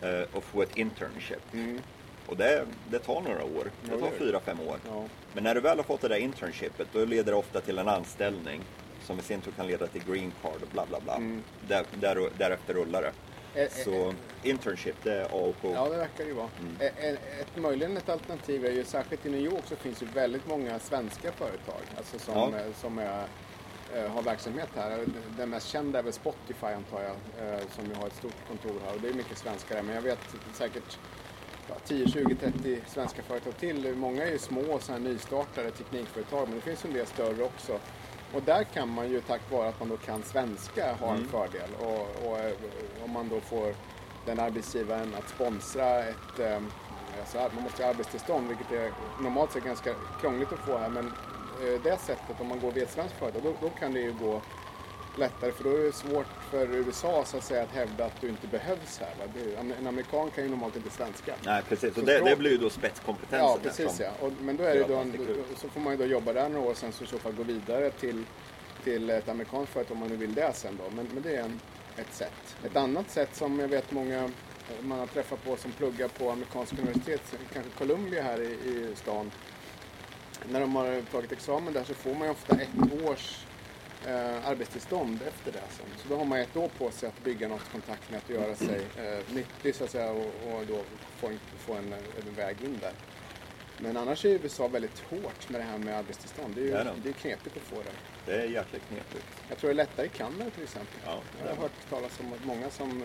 eh, 0.00 0.22
och 0.32 0.44
få 0.44 0.62
ett 0.62 0.76
internship. 0.76 1.54
Mm. 1.54 1.80
Och 2.26 2.36
det, 2.36 2.64
det 2.90 2.98
tar 2.98 3.20
några 3.20 3.44
år. 3.44 3.70
Det 3.82 3.98
tar 3.98 4.10
fyra, 4.18 4.40
fem 4.40 4.60
år. 4.60 4.76
Ja. 4.86 5.04
Men 5.32 5.44
när 5.44 5.54
du 5.54 5.60
väl 5.60 5.76
har 5.76 5.84
fått 5.84 6.00
det 6.00 6.08
där 6.08 6.16
internshipet 6.16 6.88
då 6.92 7.04
leder 7.04 7.32
det 7.32 7.38
ofta 7.38 7.60
till 7.60 7.78
en 7.78 7.88
anställning 7.88 8.60
som 9.02 9.18
i 9.18 9.22
sin 9.22 9.40
tur 9.40 9.52
kan 9.52 9.66
leda 9.66 9.86
till 9.86 10.02
green 10.04 10.32
card 10.42 10.62
och 10.62 10.68
bla 10.72 10.86
bla 10.86 11.00
bla. 11.00 11.16
Mm. 11.16 11.42
Där, 11.68 11.84
där, 12.00 12.30
därefter 12.38 12.74
rullar 12.74 13.02
det. 13.02 13.12
Eh, 13.54 13.62
eh, 13.62 13.70
Så 13.84 14.14
internship 14.42 14.96
det 15.02 15.12
är 15.14 15.24
A 15.24 15.28
och 15.32 15.48
O. 15.64 15.72
Ja, 15.74 15.88
det 15.88 15.96
verkar 15.96 16.24
det 16.24 16.28
ju 16.30 16.32
vara. 16.34 16.48
Mm. 16.60 16.76
Eh, 16.80 17.04
eh, 17.08 17.14
Ett, 17.40 17.56
möjligen 17.56 17.96
ett 17.96 18.08
alternativ 18.08 18.64
är 18.66 18.70
ju, 18.70 18.84
särskilt 18.84 19.26
i 19.26 19.30
New 19.30 19.40
York 19.40 19.62
så 19.66 19.76
finns 19.76 20.02
ju 20.02 20.06
väldigt 20.06 20.46
många 20.48 20.78
svenska 20.78 21.32
företag 21.32 21.80
alltså 21.96 22.18
som, 22.18 22.34
Ja. 22.34 22.58
eh, 22.58 22.72
som 22.80 22.98
är, 22.98 23.24
eh, 23.94 24.06
har 24.10 24.22
verksamhet 24.22 24.68
här. 24.76 25.04
Den 25.36 25.50
mest 25.50 25.68
kända 25.68 25.98
är 25.98 26.02
väl 26.02 26.12
Spotify 26.12 26.66
antar 26.66 27.02
jag, 27.02 27.48
eh, 27.54 27.60
som 27.76 27.86
ju 27.86 27.94
har 27.94 28.06
ett 28.06 28.16
stort 28.16 28.36
kontor 28.48 28.74
här 28.86 28.94
och 28.94 29.00
det 29.00 29.08
är 29.08 29.14
mycket 29.14 29.38
svenskar 29.38 29.74
där. 29.76 29.82
Men 29.82 29.94
jag 29.94 30.02
vet 30.02 30.18
säkert 30.54 30.98
ja, 31.68 31.74
10, 31.84 32.08
20, 32.08 32.34
30 32.34 32.80
svenska 32.86 33.22
företag 33.22 33.56
till. 33.58 33.94
Många 33.96 34.26
är 34.26 34.30
ju 34.32 34.38
små 34.38 34.78
så 34.78 34.92
här 34.92 34.98
nystartade 34.98 35.70
teknikföretag 35.70 36.48
men 36.48 36.54
det 36.56 36.60
finns 36.64 36.84
en 36.84 36.92
del 36.92 37.06
större 37.06 37.42
också. 37.44 37.78
Och 38.34 38.42
där 38.42 38.64
kan 38.64 38.88
man 38.88 39.08
ju 39.10 39.20
tack 39.20 39.40
vare 39.50 39.68
att 39.68 39.80
man 39.80 39.88
då 39.88 39.96
kan 39.96 40.22
svenska 40.22 40.92
ha 40.94 41.08
en 41.10 41.16
Mm. 41.16 41.28
fördel. 41.28 41.70
Och, 41.80 42.38
eh, 42.38 42.52
om 43.04 43.10
man 43.10 43.28
då 43.28 43.40
får 43.40 43.74
den 44.26 44.40
arbetsgivaren 44.40 45.14
att 45.18 45.28
sponsra 45.28 46.04
ett 46.04 46.38
eh, 46.38 46.58
alltså, 47.20 47.38
man 47.54 47.62
måste 47.62 47.82
ha 47.82 47.90
arbetstillstånd 47.90 48.48
vilket 48.48 48.72
är 48.72 48.92
normalt 49.22 49.52
sett 49.52 49.64
ganska 49.64 49.94
krångligt 50.20 50.52
att 50.52 50.58
få 50.58 50.78
här 50.78 50.88
men 50.88 51.06
eh, 51.06 51.80
det 51.82 51.96
sättet 52.00 52.40
om 52.40 52.48
man 52.48 52.60
går 52.60 52.72
via 52.72 52.84
ett 52.84 52.90
svenskt 52.90 53.14
företag 53.18 53.42
då, 53.42 53.54
då 53.60 53.70
kan 53.70 53.92
det 53.92 54.00
ju 54.00 54.12
gå 54.12 54.40
lättare 55.20 55.52
för 55.52 55.64
då 55.64 55.70
är 55.70 55.78
det 55.82 55.92
svårt 55.92 56.26
för 56.50 56.74
USA 56.74 57.24
så 57.24 57.36
att 57.36 57.44
säga 57.44 57.62
att 57.62 57.72
hävda 57.72 58.04
att 58.04 58.20
du 58.20 58.28
inte 58.28 58.46
behövs 58.46 58.98
här. 58.98 59.14
Det, 59.34 59.54
en 59.78 59.86
amerikan 59.86 60.30
kan 60.30 60.44
ju 60.44 60.50
normalt 60.50 60.76
inte 60.76 60.90
svenska. 60.90 61.34
Nej 61.44 61.62
precis, 61.68 61.96
och 61.96 62.04
det, 62.04 62.18
språk- 62.18 62.28
det 62.28 62.36
blir 62.36 62.50
ju 62.50 62.56
då 62.56 62.70
spetskompetensen. 62.70 63.38
Ja, 63.38 63.58
precis 63.62 64.00
ja. 64.00 64.10
Och, 64.20 64.32
men 64.40 64.56
då, 64.56 64.64
är 64.64 64.74
det 64.74 64.84
då, 64.88 64.96
en, 64.96 65.12
så 65.56 65.68
får 65.68 65.80
man 65.80 65.92
ju 65.92 65.96
då 65.98 66.04
jobba 66.04 66.32
där 66.32 66.48
några 66.48 66.70
år 66.70 66.74
sen 66.74 66.92
så 66.92 67.04
i 67.04 67.06
så 67.06 67.18
fall 67.18 67.32
gå 67.32 67.42
vidare 67.42 67.90
till, 67.90 68.24
till 68.84 69.10
ett 69.10 69.28
amerikanskt 69.28 69.72
företag 69.72 69.92
om 69.94 69.98
man 69.98 70.08
nu 70.08 70.16
vill 70.16 70.34
det 70.34 70.52
sen 70.54 70.78
då. 70.84 70.96
Men, 70.96 71.08
men 71.14 71.22
det 71.22 71.36
är 71.36 71.42
en, 71.42 71.60
ett 71.96 72.14
sätt. 72.14 72.56
Ett 72.64 72.76
annat 72.76 73.10
sätt 73.10 73.36
som 73.36 73.58
jag 73.58 73.68
vet 73.68 73.92
många 73.92 74.24
eh, 74.24 74.30
man 74.82 74.98
har 74.98 75.06
träffat 75.06 75.44
på 75.44 75.56
som 75.56 75.72
pluggar 75.72 76.08
på 76.08 76.30
amerikanska 76.30 76.76
universitet, 76.82 77.34
kanske 77.52 77.70
Columbia 77.78 78.22
här 78.22 78.40
i, 78.40 78.52
i 78.52 78.92
stan. 78.94 79.30
När 80.48 80.60
de 80.60 80.76
har 80.76 81.02
tagit 81.12 81.32
examen 81.32 81.72
där 81.72 81.84
så 81.84 81.94
får 81.94 82.14
man 82.14 82.22
ju 82.22 82.30
ofta 82.30 82.56
ett 82.56 83.02
års 83.08 83.44
eh, 84.06 84.48
arbetstillstånd 84.48 85.18
efter 85.28 85.52
det. 85.52 85.66
Sen. 85.70 85.86
Så 85.96 86.08
då 86.08 86.16
har 86.16 86.24
man 86.24 86.38
ett 86.38 86.56
år 86.56 86.68
på 86.78 86.90
sig 86.90 87.08
att 87.08 87.24
bygga 87.24 87.48
något 87.48 87.72
kontaktnät 87.72 88.24
och 88.24 88.30
göra 88.34 88.54
sig 88.54 88.80
eh, 88.96 89.34
nyttig 89.34 89.74
så 89.74 89.84
att 89.84 89.90
säga 89.90 90.10
och, 90.10 90.26
och 90.52 90.66
då 90.68 90.80
få 91.16 91.26
en, 91.26 91.38
få 91.58 91.72
en, 91.74 91.92
en 91.92 92.34
väg 92.36 92.56
in 92.64 92.78
där. 92.80 92.92
Men 93.82 93.96
annars 93.96 94.24
är 94.24 94.28
USA 94.28 94.68
väldigt 94.68 94.98
hårt 95.10 95.48
med 95.48 95.60
det 95.60 95.64
här 95.64 95.78
med 95.78 95.98
arbetstillstånd. 95.98 96.54
Det 96.54 96.60
är 96.60 96.64
ju 96.64 96.70
Det 96.70 96.76
är 96.78 96.84
det. 96.84 96.92
det 97.02 97.08
är 97.08 97.12
knepigt 97.12 97.56
att 97.56 97.62
få 97.62 97.76
det. 97.76 97.90
Det 98.32 98.32
är 98.42 98.44
jäkligt 98.46 98.82
knepigt. 98.88 99.26
Jag 99.48 99.58
tror 99.58 99.68
det 99.68 99.72
är 99.72 99.76
lättare 99.76 100.06
i 100.06 100.08
Kanada 100.08 100.50
till 100.50 100.62
exempel. 100.62 101.00
Ja, 101.04 101.20
Jag 101.42 101.48
har 101.50 101.62
hört 101.62 101.72
talas 101.90 102.20
om 102.20 102.32
att 102.32 102.44
många 102.44 102.70
som 102.70 103.02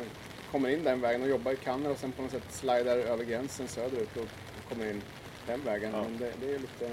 kommer 0.52 0.70
in 0.70 0.84
den 0.84 1.02
vägen 1.02 1.22
och 1.22 1.28
jobbar 1.30 1.52
i 1.52 1.56
Kanada 1.56 1.90
och 1.90 1.98
sen 1.98 2.12
på 2.12 2.22
något 2.22 2.32
sätt 2.32 2.44
slidar 2.50 2.98
över 2.98 3.24
gränsen 3.24 3.68
söderut 3.68 4.18
och 4.18 4.28
kommer 4.70 4.90
in 4.90 5.02
den 5.48 5.62
vägen. 5.64 5.92
Ja. 5.94 6.04
Men 6.04 6.18
det, 6.18 6.32
det 6.42 6.56
är 6.56 6.60
lite... 6.60 6.92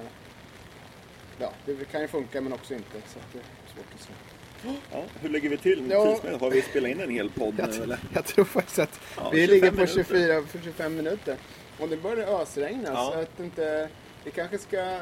Ja, 1.38 1.52
det 1.66 1.84
kan 1.92 2.00
ju 2.00 2.08
funka 2.08 2.40
men 2.40 2.52
också 2.52 2.74
inte. 2.74 2.90
Så 2.92 3.18
att 3.18 3.32
det 3.32 3.38
är 3.38 3.74
svårt 3.74 3.94
att 3.94 4.00
säga. 4.00 4.16
Ja, 4.92 5.04
hur 5.20 5.28
ligger 5.28 5.48
vi 5.48 5.56
till 5.56 5.90
Ja. 5.90 6.18
Har 6.40 6.50
vi 6.50 6.62
spelat 6.62 6.90
in 6.90 7.00
en 7.00 7.10
hel 7.10 7.30
podd 7.30 7.54
Jag, 7.58 7.68
nu 7.68 7.82
eller? 7.82 7.98
jag 8.14 8.24
tror 8.24 8.44
faktiskt 8.44 8.78
att 8.78 9.00
Ja, 9.16 9.30
vi 9.30 9.46
25 9.46 9.54
ligger 9.54 9.70
på 9.70 9.76
minuter. 9.76 9.94
24, 10.04 10.42
för 10.42 10.58
25 10.58 10.96
minuter. 10.96 11.36
Och 11.80 11.88
det 11.88 11.96
börjar 11.96 12.40
ösregna 12.42 12.88
Ja. 12.94 13.10
så 13.14 13.18
att 13.20 13.40
inte... 13.40 13.88
Vi 14.24 14.30
kanske 14.30 14.58
ska 14.58 14.78
eh, 14.80 15.00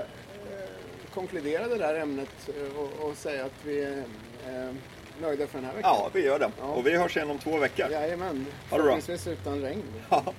konkludera 1.14 1.69
det 1.69 1.79
där 1.79 1.95
ämnet 1.95 2.49
eh, 2.49 2.79
och, 2.79 3.09
och 3.09 3.16
säga 3.16 3.45
att 3.45 3.53
vi 3.64 3.83
är 3.83 3.99
eh, 4.49 4.75
nöjda 5.23 5.47
för 5.47 5.59
den 5.59 5.64
här 5.66 5.75
veckan. 5.75 5.90
Ja, 5.95 6.11
vi 6.12 6.25
gör 6.25 6.38
det. 6.38 6.51
Ja. 6.61 6.66
Och 6.66 6.87
vi 6.87 6.97
hörs 6.97 7.16
igen 7.16 7.31
om 7.31 7.38
två 7.38 7.59
veckor. 7.59 7.90
Jajamän. 7.90 8.27
Ha 8.27 8.35
det 8.35 8.83
bra. 8.83 8.93
Förhoppningsvis 8.93 9.27
utan 9.27 9.61
regn. 9.62 9.83
Ja. 10.11 10.35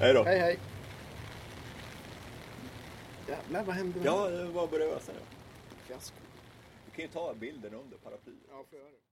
Hej 0.00 0.14
då. 0.14 0.24
Hej 0.24 0.38
hej. 0.38 0.58
Jävlar, 3.28 3.64
vad 3.64 3.74
hände 3.76 4.00
Ja, 4.04 4.28
det 4.28 4.44
var 4.44 4.66
började 4.66 4.92
ösa 4.96 5.12
nu. 5.12 5.18
fiasko? 5.86 6.16
Du 6.86 6.90
kan 6.90 7.02
ju 7.04 7.08
ta 7.08 7.34
bilden 7.34 7.74
under 7.74 7.96
paraplyet. 7.96 8.38
Ja, 8.50 8.64
får 8.70 8.78
jag 8.78 8.88
det. 8.88 9.07